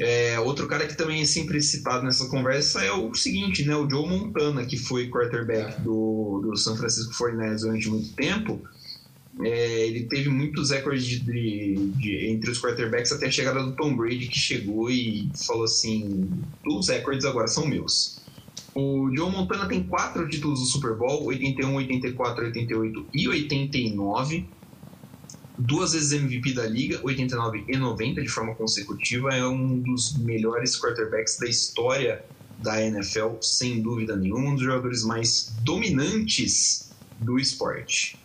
[0.00, 3.76] É, outro cara que também é sempre citado nessa conversa é o seguinte, né?
[3.76, 5.80] O Joe Montana, que foi quarterback é.
[5.80, 8.62] do, do San Francisco 49ers durante muito tempo.
[9.42, 13.72] É, ele teve muitos recordes de, de, de, entre os quarterbacks até a chegada do
[13.72, 16.30] Tom Brady, que chegou e falou assim:
[16.66, 18.20] os recordes agora são meus.
[18.74, 24.46] O Joe Montana tem quatro títulos do Super Bowl: 81, 84, 88 e 89.
[25.62, 29.34] Duas vezes MVP da liga, 89 e 90 de forma consecutiva.
[29.34, 32.24] É um dos melhores quarterbacks da história
[32.58, 34.50] da NFL, sem dúvida nenhuma.
[34.50, 38.18] Um dos jogadores mais dominantes do esporte.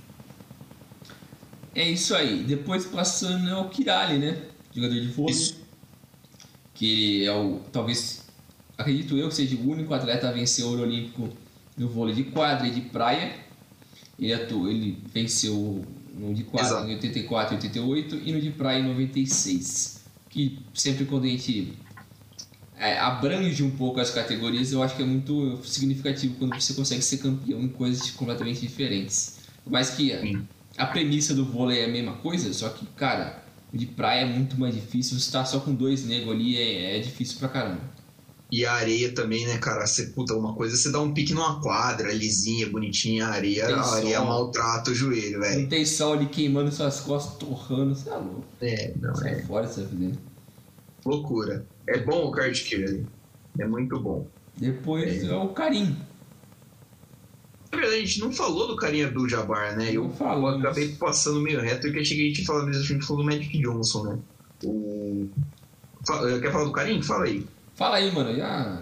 [1.76, 2.44] É isso aí.
[2.44, 4.42] Depois passando é o Kirali, né?
[4.74, 5.36] Jogador de vôlei.
[5.36, 5.62] Isso.
[6.74, 7.60] Que é o.
[7.72, 8.24] Talvez.
[8.78, 11.30] Acredito eu que seja o único atleta a vencer o ouro olímpico
[11.78, 13.36] no vôlei de quadra e de praia.
[14.18, 15.86] Ele, atuou, ele venceu
[16.16, 16.90] no de quadra Exato.
[16.90, 20.04] em 84 e 88 e no de praia em 96.
[20.30, 21.74] Que sempre quando a gente
[22.78, 27.02] é, abrange um pouco as categorias, eu acho que é muito significativo quando você consegue
[27.02, 29.40] ser campeão em coisas completamente diferentes.
[29.66, 30.46] Mas que Sim
[30.78, 33.44] a premissa do vôlei é a mesma coisa, só que, cara,
[33.74, 35.20] de praia é muito mais difícil.
[35.20, 37.82] Você tá só com dois negros ali é, é difícil pra caramba.
[38.56, 39.86] E a areia também, né, cara?
[39.86, 43.96] Você, puta, uma coisa você dá um pique numa quadra, lisinha, bonitinha, a areia, a
[43.96, 45.64] areia maltrata o joelho, velho.
[45.64, 48.46] Não tem sol ali queimando suas costas, torrando, você é louco.
[48.62, 49.42] É, não Sai é.
[49.42, 50.14] fora você vai
[51.06, 51.66] Loucura.
[51.86, 53.04] É bom o card killer.
[53.60, 54.26] É muito bom.
[54.56, 55.94] Depois é, é o Karim.
[57.74, 59.90] Na verdade, a gente não falou do carinha do Jabbar, né?
[59.90, 63.22] Eu, eu acabei passando meio reto porque achei que a gente falou, a gente falou
[63.22, 64.20] do Magic Johnson, né?
[64.64, 65.28] O...
[66.42, 67.04] Quer falar do carinha?
[67.04, 67.46] Fala aí.
[67.76, 68.36] Fala aí, mano.
[68.36, 68.82] Já...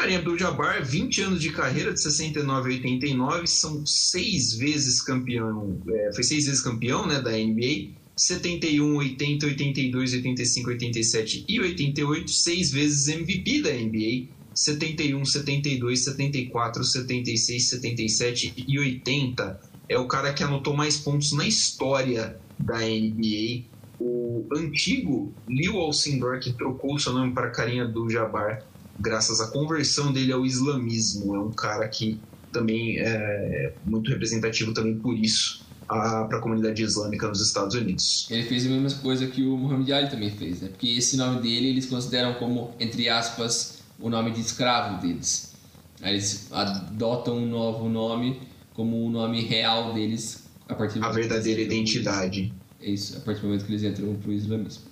[0.00, 5.78] Carinha Abdul Jabbar, 20 anos de carreira, de 69 a 89, são seis vezes campeão,
[5.86, 12.30] é, foi seis vezes campeão né, da NBA, 71, 80, 82, 85, 87 e 88,
[12.30, 19.60] seis vezes MVP da NBA, 71, 72, 74, 76, 77 e 80.
[19.86, 23.64] É o cara que anotou mais pontos na história da NBA.
[24.00, 28.64] O antigo Leo Alcindor, que trocou seu nome para carinha do Jabbar,
[28.98, 31.36] graças à conversão dele ao islamismo.
[31.36, 32.18] É um cara que
[32.50, 38.28] também é muito representativo também por isso para a comunidade islâmica nos Estados Unidos.
[38.30, 40.68] Ele fez a mesma coisa que o Muhammad Ali também fez, né?
[40.68, 45.52] Porque esse nome dele eles consideram como, entre aspas, o nome de escravo deles.
[46.00, 48.40] Aí eles adotam um novo nome
[48.72, 52.54] como o nome real deles a partir a verdadeira identidade.
[52.82, 54.84] É isso, a partir do momento que eles entram pro islamismo.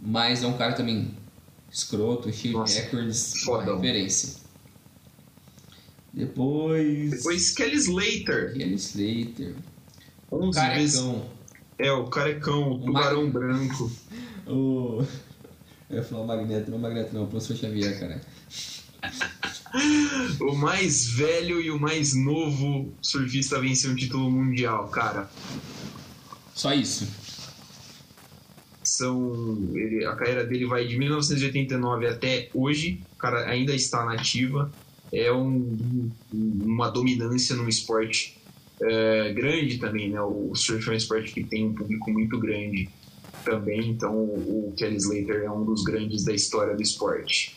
[0.00, 1.14] Mas é um cara também
[1.70, 3.76] escroto, cheio Nossa, de records, fodão.
[3.76, 4.40] referência.
[6.12, 7.10] Depois.
[7.10, 8.54] Depois Kelly Slater.
[8.54, 9.54] Kelly Slater.
[10.32, 10.80] 11 carecão.
[10.80, 11.36] Vezes...
[11.78, 13.32] É, o carecão, o tubarão Mag...
[13.32, 13.92] branco.
[14.48, 15.04] o.
[15.88, 18.20] Eu ia falar o Magneto, não o Magneto não, o professor Xavier, cara.
[20.40, 25.30] o mais velho e o mais novo surfista vencer um título mundial, cara.
[26.56, 27.06] Só isso.
[28.82, 33.02] São, ele, a carreira dele vai de 1989 até hoje.
[33.12, 34.72] O cara ainda está nativa.
[35.12, 38.38] É um, uma dominância no esporte
[38.80, 40.20] é, grande também, né?
[40.22, 42.88] O surf é um esporte que tem um público muito grande
[43.44, 47.56] também, então o, o Kelly Slater é um dos grandes da história do esporte.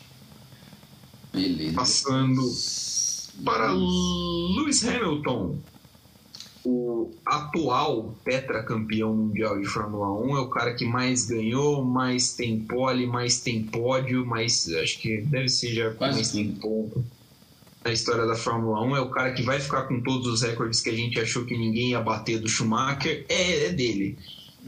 [1.34, 1.74] Beleza.
[1.74, 2.42] Passando
[3.44, 5.58] para Lewis Hamilton,
[6.66, 12.60] o atual tetracampeão mundial de Fórmula 1 é o cara que mais ganhou, mais tem
[12.60, 17.04] pole, mais tem pódio, mais acho que deve ser já Quase mais tem ponto
[17.84, 18.96] na história da Fórmula 1.
[18.98, 21.58] É o cara que vai ficar com todos os recordes que a gente achou que
[21.58, 23.26] ninguém ia bater do Schumacher.
[23.30, 24.18] É, é dele.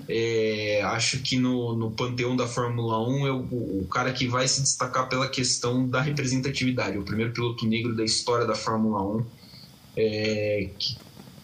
[0.07, 4.47] É, acho que no, no panteão da Fórmula 1 é o, o cara que vai
[4.47, 6.97] se destacar pela questão da representatividade.
[6.97, 9.25] O primeiro piloto negro da história da Fórmula 1
[9.97, 10.95] é, que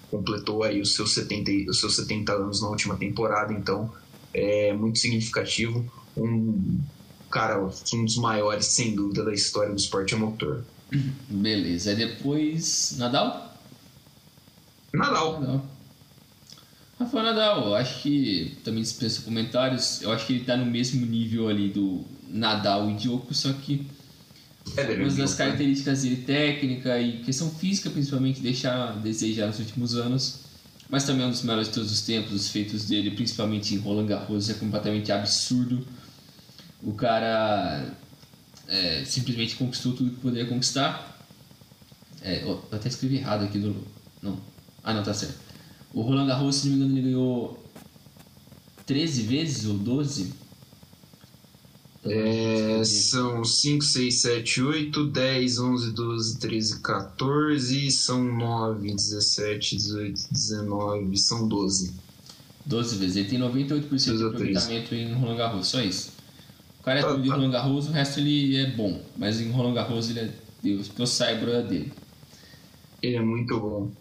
[0.09, 3.91] completou aí os seus 70, os seus 70 anos na última temporada, então
[4.33, 5.85] é muito significativo.
[6.15, 6.79] Um
[7.29, 10.63] cara, um dos maiores, sem dúvida, da história do esporte a motor.
[11.29, 11.91] Beleza.
[11.91, 12.95] Aí depois.
[12.97, 13.53] Nadal?
[14.93, 15.41] Nadal.
[15.41, 15.65] Nadal.
[16.99, 20.01] Rafael Nadal, eu acho que também dispensa comentários.
[20.01, 23.85] Eu acho que ele tá no mesmo nível ali do Nadal e Djokovic, só que
[24.75, 25.37] É, algumas das ser.
[25.37, 30.47] características dele, técnica e questão física, principalmente, deixa a desejar nos últimos anos.
[30.89, 32.33] Mas também é um dos melhores de todos os tempos.
[32.33, 35.85] Os feitos dele, principalmente em Roland Garros, é completamente absurdo.
[36.81, 37.93] O cara
[38.67, 41.17] é, simplesmente conquistou tudo que poderia conquistar.
[42.21, 43.75] É, eu até escrevi errado aqui do.
[44.21, 44.39] Não.
[44.83, 45.37] Ah, não, tá certo.
[45.93, 47.71] O Roland Garros, se não me engano, ele ganhou
[48.85, 50.33] 13 vezes ou 12?
[52.11, 60.27] É, são 5, 6, 7, 8, 10, 11, 12, 13, 14, são 9, 17, 18,
[60.31, 61.93] 19, são 12.
[62.65, 63.15] 12 vezes.
[63.15, 66.11] Ele tem 98% de aproveitamento em Roland Garros, só isso.
[66.79, 67.35] O cara é Tá, tudo em tá.
[67.35, 69.01] Roland Garros, o resto ele é bom.
[69.15, 70.33] Mas em Roland Garros ele é
[70.63, 71.93] que eu saiba é dele.
[73.01, 73.91] Ele é muito bom.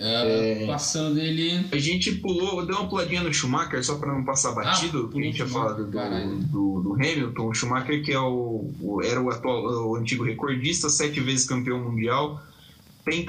[0.00, 1.66] É, Passando dele.
[1.72, 5.18] A gente pulou, deu uma puladinha no Schumacher só para não passar batido, Ah, que
[5.18, 7.48] a gente tinha falado Schumacher, do, do, do Hamilton.
[7.48, 11.82] O Schumacher, que é o, o- era o, atual, o antigo recordista, sete vezes campeão
[11.82, 12.40] mundial,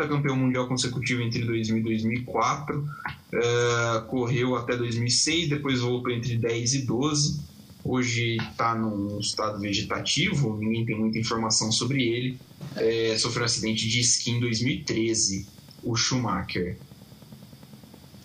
[0.07, 2.85] campeão mundial consecutivo entre 2000 e 2004,
[3.33, 7.47] eh, correu até 2006, depois voltou entre 10 e 12.
[7.83, 12.37] Hoje está num estado vegetativo, ninguém tem muita informação sobre ele.
[12.75, 15.47] Eh, sofreu um acidente de esqui em 2013,
[15.83, 16.77] o Schumacher.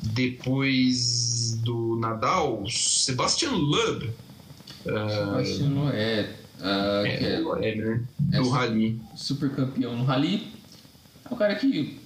[0.03, 4.13] Depois do Nadal, Sebastian Loeb,
[4.85, 8.51] Sebastião é, ah, que é é, é, né, É, do sim.
[8.51, 9.01] Rally.
[9.17, 10.53] super campeão no Rally.
[11.25, 11.99] É o cara que,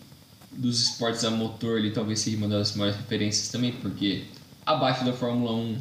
[0.53, 4.25] dos esportes a motor, ele talvez seja uma das maiores referências também, porque
[4.65, 5.81] abaixo da Fórmula 1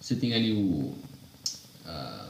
[0.00, 0.94] você tem ali o.
[1.84, 2.28] ah,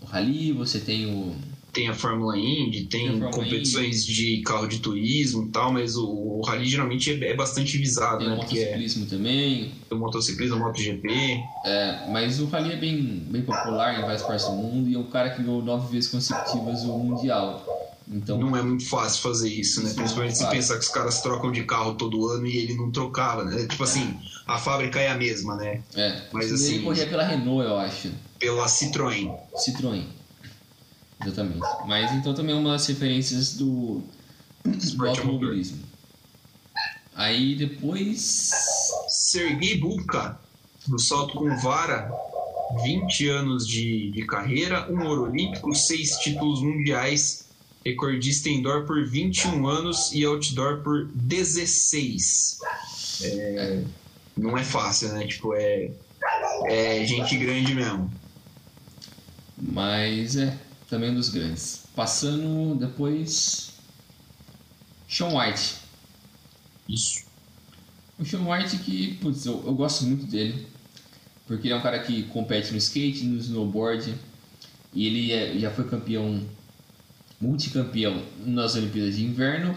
[0.00, 1.36] o Rally, você tem o.
[1.72, 6.06] Tem a Fórmula Indy, Tem tem, competições de carro de turismo e tal, mas o,
[6.06, 8.36] o Rally geralmente é, é bastante visado, Tem o né?
[8.36, 9.72] Porque é motociclismo também.
[9.90, 11.08] o motociclismo, o MotoGP.
[11.64, 14.98] É, mas o Rally é bem, bem popular em várias partes do mundo e é
[14.98, 17.66] o cara que ganhou nove vezes consecutivas o Mundial.
[18.06, 19.86] Então, Não é muito fácil fazer isso, né?
[19.86, 22.58] Isso Principalmente não é se pensar que os caras trocam de carro todo ano e
[22.58, 23.66] ele não trocava, né?
[23.66, 24.14] Tipo assim,
[24.46, 25.82] a fábrica é a mesma, né?
[25.94, 26.22] é.
[26.32, 28.10] Mas assim- corria pela Renault, eu acho.
[28.38, 29.30] Pela Citroën.
[29.56, 30.04] Citroën.
[31.22, 31.66] Exatamente.
[31.86, 34.02] Mas então também é uma das referências do,
[34.64, 35.08] do motor.
[35.08, 35.82] automobilismo.
[37.14, 38.50] Aí depois.
[39.08, 40.38] Sergei Bubka,
[40.86, 42.10] do salto com vara,
[42.82, 47.46] 20 anos de, de carreira, um ouro olímpico, seis títulos mundiais,
[47.84, 52.58] recordista indoor por 21 anos e outdoor por 16.
[53.22, 53.82] É,
[54.36, 55.26] não é fácil, né?
[55.26, 55.90] Tipo, é,
[56.66, 58.10] é gente grande mesmo.
[59.58, 60.56] Mas é,
[60.92, 61.84] também um dos grandes.
[61.96, 63.72] Passando depois.
[65.08, 65.76] Sean White.
[66.86, 67.24] Isso.
[68.18, 70.66] O Sean White que, putz, eu, eu gosto muito dele.
[71.46, 74.14] Porque ele é um cara que compete no skate, no snowboard.
[74.92, 76.46] E ele é- já foi campeão,
[77.40, 79.74] multicampeão nas Olimpíadas de Inverno,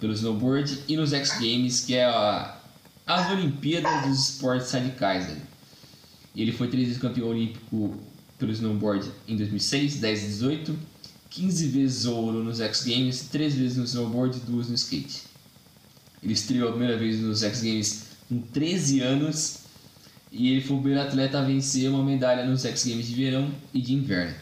[0.00, 2.58] pelo snowboard, e nos X Games, que é a,
[3.06, 5.28] as Olimpíadas dos esportes radicais.
[5.28, 5.42] Né?
[6.34, 8.00] Ele foi três vezes campeão olímpico
[8.44, 10.78] pelo snowboard em 2006, 10 e 18,
[11.30, 15.22] 15 vezes ouro nos X Games, 3 vezes no snowboard e 2 no skate.
[16.22, 19.60] Ele estreou a primeira vez nos X Games com 13 anos
[20.30, 23.50] e ele foi o primeiro atleta a vencer uma medalha nos X Games de verão
[23.72, 24.34] e de inverno.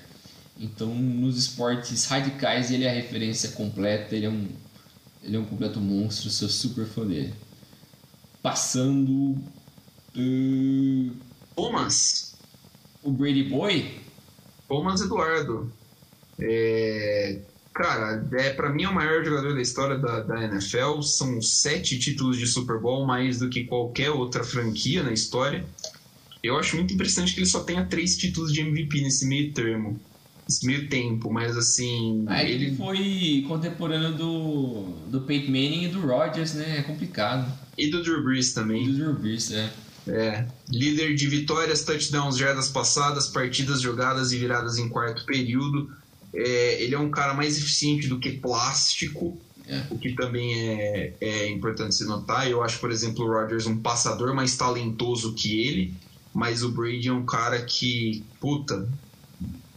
[0.59, 4.49] Então, nos esportes radicais, ele é a referência completa, ele é um,
[5.23, 7.33] ele é um completo monstro, sou super fã dele.
[8.43, 9.37] Passando.
[10.17, 11.13] uh,
[11.55, 12.32] Thomas.
[13.03, 14.01] O Brady Boy,
[14.69, 15.73] Thomas Eduardo.
[16.39, 17.41] É,
[17.75, 21.01] Cara, é, para mim é o maior jogador da história da, da, NFL.
[21.01, 25.65] São sete títulos de Super Bowl, mais do que qualquer outra franquia na história.
[26.43, 29.99] Eu acho muito impressionante que ele só tenha três títulos de MVP nesse meio termo.
[30.47, 32.25] Nesse meio tempo, mas assim.
[32.27, 32.67] Ah, ele...
[32.67, 36.79] ele foi contemporâneo do, do Peyton Manning e do Rodgers, né?
[36.79, 37.51] É complicado.
[37.79, 38.85] E do Drew Brees também.
[38.85, 39.73] E do Drew Brees, é.
[40.07, 45.91] É, líder de vitórias, touchdowns, jardas passadas, partidas jogadas e viradas em quarto período.
[46.35, 49.85] É, ele é um cara mais eficiente do que plástico, é.
[49.91, 52.51] o que também é, é importante se notar.
[52.51, 55.95] Eu acho, por exemplo, o Rodgers um passador mais talentoso que ele,
[56.35, 58.89] mas o Brady é um cara que, puta,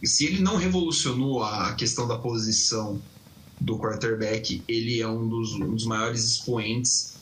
[0.02, 3.00] se ele não revolucionou a questão da posição
[3.60, 7.16] do quarterback, ele é um dos, um dos maiores expoentes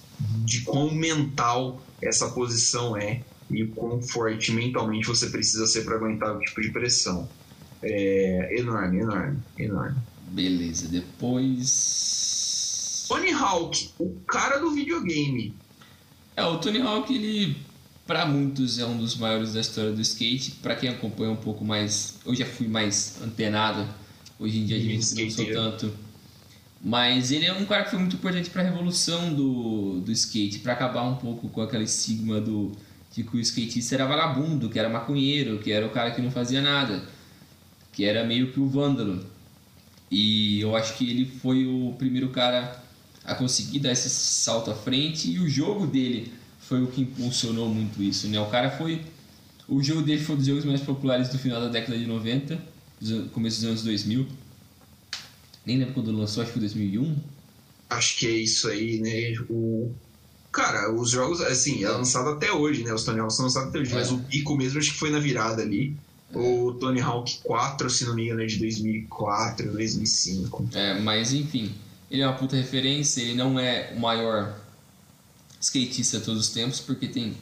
[0.44, 6.36] de quão mental essa posição é e quão forte mentalmente você precisa ser para aguentar
[6.36, 7.28] o tipo de pressão.
[7.82, 9.96] É enorme, enorme, enorme.
[10.28, 12.24] Beleza, depois.
[13.08, 15.54] Tony Hawk, o cara do videogame.
[16.36, 17.56] É, o Tony Hawk, ele,
[18.06, 20.52] para muitos, é um dos maiores da história do skate.
[20.62, 23.86] Para quem acompanha um pouco mais, eu já fui mais antenado.
[24.38, 25.92] Hoje em dia, a gente não sou tanto.
[26.84, 30.58] Mas ele é um cara que foi muito importante para a revolução do, do skate,
[30.58, 32.72] para acabar um pouco com aquele estigma do,
[33.10, 36.30] de que o skatista era vagabundo, que era maconheiro, que era o cara que não
[36.30, 37.02] fazia nada
[37.94, 39.24] que era meio que o vândalo.
[40.10, 42.82] E eu acho que ele foi o primeiro cara
[43.24, 47.68] a conseguir dar esse salto à frente e o jogo dele foi o que impulsionou
[47.68, 48.38] muito isso, né?
[48.40, 49.00] O cara foi
[49.66, 52.58] o jogo dele foi um dos jogos mais populares do final da década de 90,
[53.32, 54.26] começo dos anos 2000.
[55.64, 57.16] Nem lembro quando lançou, acho que foi 2001.
[57.90, 59.44] Acho que é isso aí, né?
[59.48, 59.92] O
[60.54, 62.94] Cara, os jogos, assim, é lançado até hoje, né?
[62.94, 63.94] Os Tony Hawk são lançados até hoje, é.
[63.96, 65.96] mas o pico mesmo acho que foi na virada ali.
[66.32, 70.68] O Tony Hawk 4, se não me engano, é de 2004, 2005.
[70.72, 71.74] É, mas enfim,
[72.08, 74.56] ele é uma puta referência, ele não é o maior
[75.60, 77.36] skatista de todos os tempos, porque tem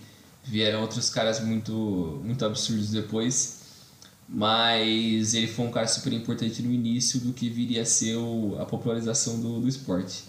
[0.44, 3.60] vieram outros caras muito, muito absurdos depois.
[4.34, 8.56] Mas ele foi um cara super importante no início do que viria a ser o,
[8.58, 10.24] a popularização do, do esporte.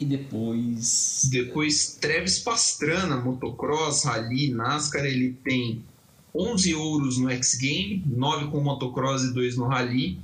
[0.00, 1.28] E depois.
[1.30, 5.84] Depois, Travis Pastrana, motocross, rally, NASCAR, ele tem
[6.34, 10.18] 11 ouros no X Game, 9 com motocross e 2 no rally.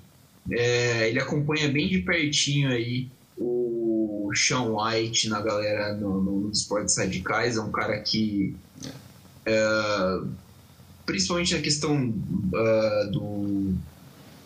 [0.51, 3.09] É, ele acompanha bem de pertinho aí
[3.39, 7.57] o Sean White na galera no, no, nos esportes radicais.
[7.57, 8.55] É um cara que,
[9.47, 10.21] é,
[11.07, 13.75] principalmente na questão uh, do,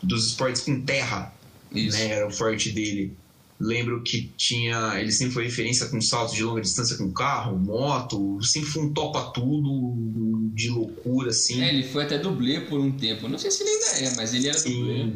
[0.02, 1.34] dos esportes com terra,
[1.70, 3.12] né, era o forte dele.
[3.58, 5.00] Lembro que tinha.
[5.00, 8.92] Ele sempre foi referência com saltos de longa distância com carro, moto, sempre foi um
[8.92, 11.62] topa tudo de loucura, assim.
[11.62, 13.28] É, ele foi até dublê por um tempo.
[13.28, 14.78] Não sei se ele ainda é, mas ele era Sim.
[14.78, 15.12] dublê.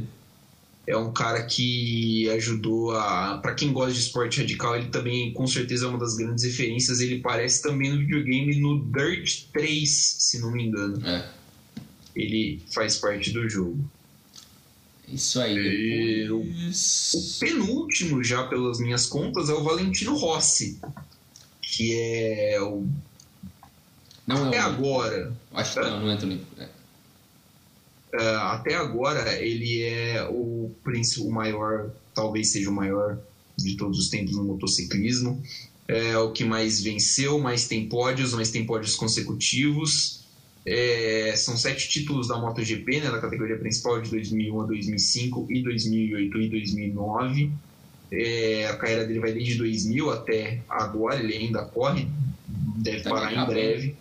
[0.91, 3.39] É um cara que ajudou a.
[3.39, 6.99] para quem gosta de esporte radical, ele também com certeza é uma das grandes referências.
[7.01, 11.07] Ele parece também no videogame no Dirt 3, se não me engano.
[11.07, 11.31] É.
[12.17, 13.79] Ele faz parte do jogo.
[15.07, 16.25] Isso aí.
[16.25, 17.13] Depois...
[17.15, 20.81] O penúltimo, já pelas minhas contas, é o Valentino Rossi.
[21.63, 22.85] Que é o.
[24.27, 24.67] Não até é o...
[24.67, 25.33] agora.
[25.55, 26.35] Acho que não, não entra no.
[26.59, 26.80] É.
[28.15, 33.19] Uh, até agora, ele é o príncipe, o maior, talvez seja o maior
[33.57, 35.43] de todos os tempos no motociclismo.
[35.87, 40.21] É o que mais venceu, mais tem pódios, mais tem pódios consecutivos.
[40.65, 45.63] É, são sete títulos da MotoGP, né, da categoria principal de 2001 a 2005 e
[45.63, 47.53] 2008 e 2009.
[48.13, 52.09] É, a carreira dele vai desde 2000 até agora, ele ainda corre,
[52.77, 53.97] deve tá parar em breve.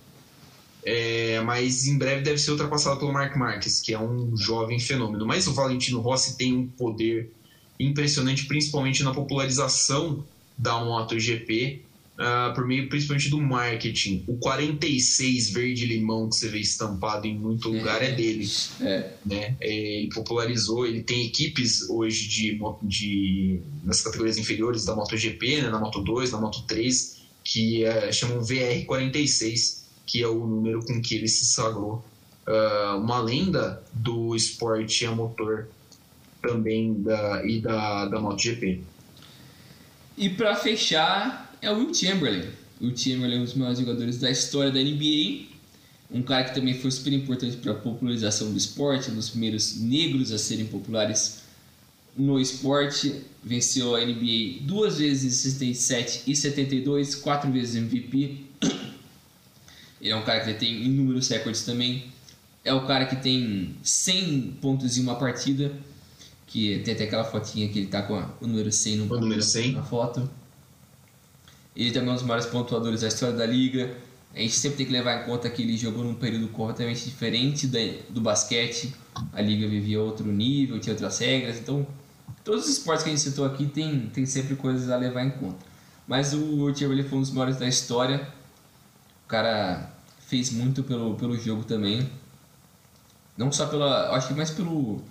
[0.83, 5.25] É, mas em breve deve ser ultrapassado pelo Mark Marques, que é um jovem fenômeno.
[5.25, 7.31] Mas o Valentino Rossi tem um poder
[7.79, 10.23] impressionante, principalmente na popularização
[10.57, 11.81] da MotoGP
[12.19, 14.23] uh, por meio principalmente do marketing.
[14.27, 18.49] O 46 verde-limão que você vê estampado em muito lugar é, é dele.
[18.81, 19.11] É.
[19.25, 19.55] Né?
[19.61, 25.69] É, ele popularizou, ele tem equipes hoje de, de nas categorias inferiores da MotoGP, né?
[25.69, 29.78] na Moto 2, na Moto 3, que é, chamam VR46,
[30.09, 32.03] que é o número com que ele se sagrou.
[32.47, 35.67] Uh, uma lenda do esporte a motor
[36.41, 38.81] também da, e da, da MotoGP.
[40.17, 42.49] E para fechar, é o Will Chamberlain.
[42.81, 45.47] O Chamberlain é um dos maiores jogadores da história da NBA.
[46.09, 49.79] Um cara que também foi super importante para a popularização do esporte, um dos primeiros
[49.79, 51.43] negros a serem populares
[52.17, 53.21] no esporte.
[53.43, 58.49] Venceu a NBA duas vezes em 67 e 72, quatro vezes MVP.
[60.01, 62.05] Ele é um cara que tem inúmeros recordes também.
[62.63, 65.71] É o cara que tem 100 pontos em uma partida.
[66.47, 69.19] que tem até aquela fotinha que ele tá com a, o número 100 no O
[69.19, 69.73] número 100.
[69.73, 70.29] na foto.
[71.75, 73.95] Ele também é um dos maiores pontuadores da história da liga.
[74.35, 77.67] A gente sempre tem que levar em conta que ele jogou num período completamente diferente
[78.09, 78.93] do basquete.
[79.33, 81.57] A liga vivia outro nível, tinha outras regras.
[81.59, 81.85] Então,
[82.43, 85.31] todos os esportes que a gente citou aqui tem, tem sempre coisas a levar em
[85.31, 85.65] conta.
[86.07, 88.27] Mas o Will Chamberlain foi um dos maiores da história.
[89.29, 89.89] Cara
[90.27, 92.09] fez muito pelo, pelo jogo também.
[93.37, 94.13] Não só pela.
[94.13, 95.01] Acho que mais pelo,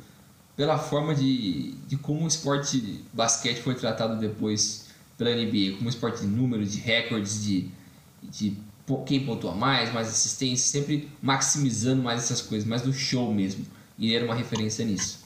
[0.54, 5.78] pela forma de, de como o esporte basquete foi tratado depois pela NBA.
[5.78, 7.70] Como esporte de números, de recordes, de,
[8.24, 8.56] de
[9.06, 13.64] quem pontua mais, mais assistência, sempre maximizando mais essas coisas, mais do show mesmo.
[13.98, 15.20] E era uma referência nisso.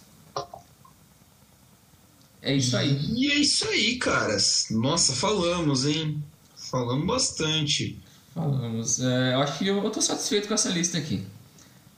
[2.41, 2.99] É isso aí.
[3.15, 4.67] E é isso aí, caras.
[4.71, 6.23] Nossa, falamos, hein?
[6.57, 8.01] Falamos bastante.
[8.35, 9.01] Falamos.
[9.01, 11.23] É, eu acho que eu, eu tô satisfeito com essa lista aqui.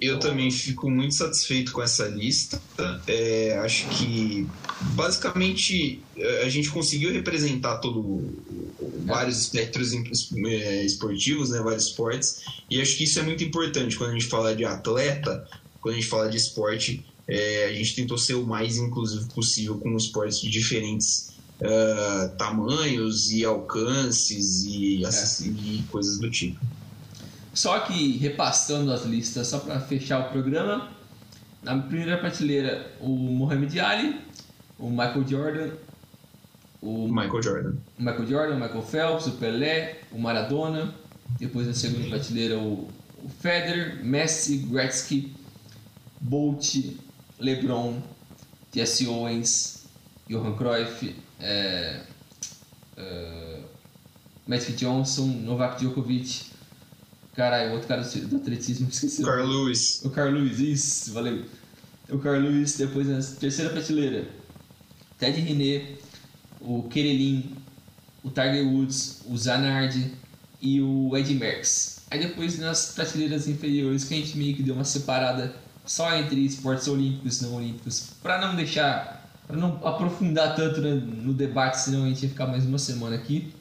[0.01, 2.61] Eu também fico muito satisfeito com essa lista.
[3.07, 4.47] É, acho que
[4.97, 8.29] basicamente é, a gente conseguiu representar todo
[9.07, 10.05] vários espectros em-
[10.49, 12.41] é, esportivos, né, vários esportes.
[12.69, 15.49] E acho que isso é muito importante quando a gente fala de atleta,
[15.81, 17.05] quando a gente fala de esporte.
[17.27, 21.33] é, a gente tentou ser o mais inclusivo possível com esportes de diferentes
[21.63, 26.59] ah, tamanhos e alcances e, assis- e coisas do tipo.
[27.53, 30.91] Só que repassando as listas, só para fechar o programa,
[31.63, 34.21] na primeira prateleira o Mohamed Ali,
[34.79, 35.71] o Michael Jordan,
[36.83, 37.75] o Michael Jordan.
[37.99, 40.93] o Michael Jordan, o Michael Phelps, o Pelé, o Maradona.
[41.39, 42.89] Depois na segunda prateleira o,
[43.23, 45.33] o Federer, Messi, Gretzky,
[46.21, 46.75] Bolt,
[47.41, 47.99] LeBron,
[48.75, 49.84] Jesse Owens,
[50.35, 52.01] Johan Cruyff, é,
[52.97, 53.61] é,
[54.47, 56.53] Magic Johnson, Novak Djokovic.
[57.35, 59.23] Caralho, outro cara do atletismo, esqueci.
[59.23, 59.27] o.
[59.27, 60.05] Carl Lewis.
[60.05, 61.45] O Carl Lewis, isso, valeu.
[62.09, 64.29] O Carl Lewis, depois na terceira prateleira,
[65.19, 65.97] Ted René,
[66.61, 67.57] o Kerelin,
[68.23, 70.13] o Tiger Woods, o Zanardi
[70.61, 72.03] e o Ed Merckx.
[72.11, 75.55] Aí depois nas prateleiras inferiores que a gente meio que deu uma separada
[75.85, 80.95] só entre esportes olímpicos e não olímpicos, para não deixar, para não aprofundar tanto né,
[80.95, 83.53] no debate, senão a gente ia ficar mais uma semana aqui.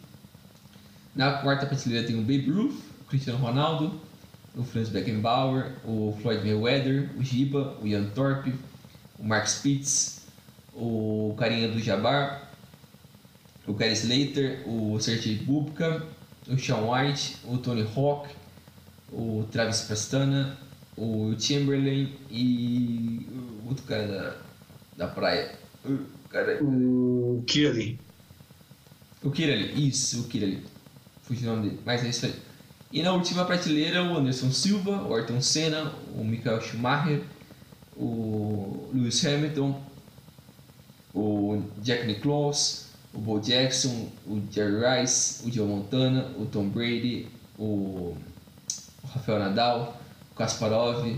[1.16, 4.02] Na quarta prateleira tem o Babe Ruth, o Cristiano Ronaldo,
[4.56, 8.54] o Franz Beckenbauer, o Floyd Mayweather, o Giba, o Ian Thorpe,
[9.20, 10.22] o Mark Spitz,
[10.74, 12.50] o carinha do Jabbar,
[13.68, 16.04] o Gary Slater, o Sergei Bubka,
[16.48, 18.30] o Sean White, o Tony Hawk,
[19.12, 20.58] o Travis Pastana,
[20.98, 23.28] o Chamberlain e
[23.64, 24.08] o outro cara
[24.98, 25.63] da, da praia.
[25.86, 26.00] O
[26.30, 26.60] cara
[29.22, 30.64] O Kirali, isso, o Kirali.
[31.24, 32.36] Fugiu o nome dele, mas é isso aí.
[32.92, 37.22] E na última prateleira, o Anderson Silva, o Ayrton Senna, o Michael Schumacher,
[37.96, 39.82] o Lewis Hamilton,
[41.14, 47.28] o Jack Nicklaus, o Bo Jackson, o Jerry Rice, o Joe Montana, o Tom Brady,
[47.58, 48.16] o
[49.14, 50.00] Rafael Nadal,
[50.32, 51.18] o Kasparov,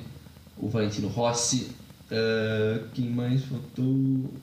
[0.57, 1.71] o Valentino Rossi,
[2.11, 4.33] ah, quem mais faltou?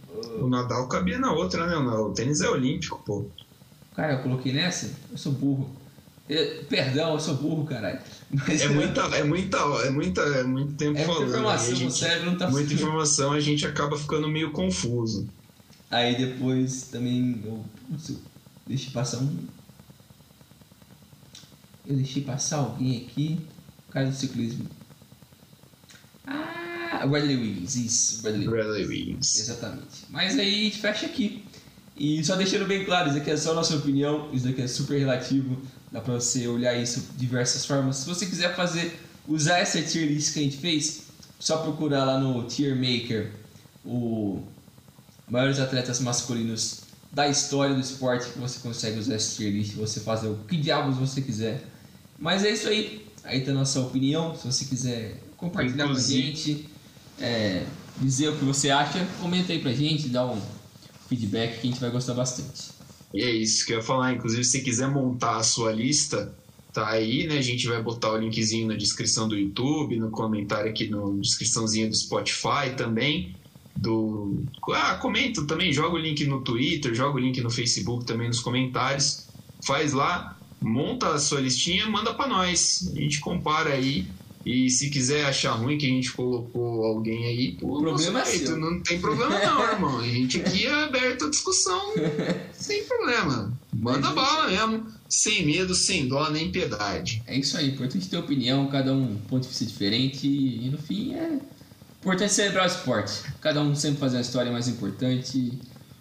[0.41, 1.77] O Nadal cabia na outra, né?
[1.77, 3.31] O tênis é olímpico, pô.
[3.95, 4.91] Cara, eu coloquei nessa?
[5.11, 5.77] Eu sou burro.
[6.29, 8.01] Eu- perdão, eu sou burro, caralho.
[8.31, 11.29] Mas É muita, é muita, é muita, é muito tempo É muita falando.
[11.29, 14.51] informação, aí a o gente- cérebro não tá Muita informação, a gente acaba ficando meio
[14.53, 15.31] confuso.
[15.91, 18.19] Aí depois também eu, eu
[18.67, 19.47] deixei passar um.
[21.85, 23.47] Eu deixei passar alguém aqui.
[23.89, 24.67] O cara do ciclismo.
[26.27, 26.72] Ah,
[27.05, 29.39] o Bradley Wiggins, isso, Bradley Bradley Wiggins.
[29.39, 30.05] Exatamente.
[30.11, 31.45] Mas aí a gente fecha aqui.
[31.97, 34.67] E só deixando bem claro, isso aqui é só a nossa opinião, isso daqui é
[34.67, 35.61] super relativo,
[35.91, 37.97] dá pra você olhar isso de diversas formas.
[37.97, 38.99] Se você quiser fazer,
[39.29, 41.03] usar essa tier list que a gente fez,
[41.39, 43.31] só procurar lá no Tier Maker
[43.85, 44.43] o
[45.29, 46.81] maiores atletas masculinos
[47.13, 50.57] da história do esporte que você consegue usar essa tier list, você fazer o que
[50.57, 51.63] diabos você quiser.
[52.19, 53.07] Mas é isso aí.
[53.25, 54.35] Aí tá a nossa opinião.
[54.35, 56.69] Se você quiser compartilhar Inclusive- com a gente,
[57.23, 57.65] é,
[57.99, 60.41] dizer o que você acha, comenta aí pra gente, dá um
[61.09, 62.73] feedback que a gente vai gostar bastante.
[63.15, 64.13] E é isso que eu ia falar.
[64.13, 66.35] Inclusive, se quiser montar a sua lista,
[66.73, 67.39] tá aí, né?
[67.39, 71.89] A gente vai botar o linkzinho na descrição do YouTube, no comentário aqui no descriçãozinha
[71.89, 73.37] do Spotify também.
[73.77, 74.43] Do.
[74.71, 78.41] Ah, comenta também, joga o link no Twitter, joga o link no Facebook também nos
[78.41, 79.29] comentários.
[79.65, 82.91] Faz lá, monta a sua listinha, manda pra nós.
[82.95, 84.07] A gente compara aí.
[84.45, 88.25] E se quiser achar ruim que a gente colocou alguém aí, pô, O problema é
[88.25, 88.57] seu.
[88.57, 89.99] não tem problema não, irmão.
[90.01, 91.81] A gente aqui é aberto à discussão
[92.53, 93.53] sem problema.
[93.73, 97.23] Manda Mas- bala mesmo, sem medo, sem dó, nem piedade.
[97.27, 101.15] É isso aí, importante ter opinião, cada um ponto de vista diferente e no fim
[101.15, 101.39] é
[102.01, 103.23] Importante celebrar o esporte.
[103.41, 105.53] Cada um sempre fazer a história mais importante.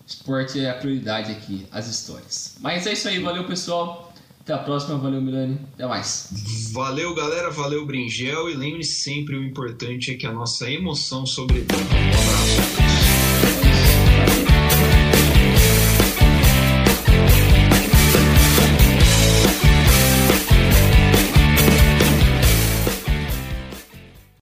[0.07, 2.55] Esporte é a prioridade aqui, as histórias.
[2.59, 4.10] Mas é isso aí, valeu pessoal.
[4.41, 6.29] Até a próxima, valeu Milani, até mais.
[6.73, 11.75] Valeu galera, valeu Bringel e lembre-se sempre o importante é que a nossa emoção sobreviva.
[11.75, 12.90] Um abraço.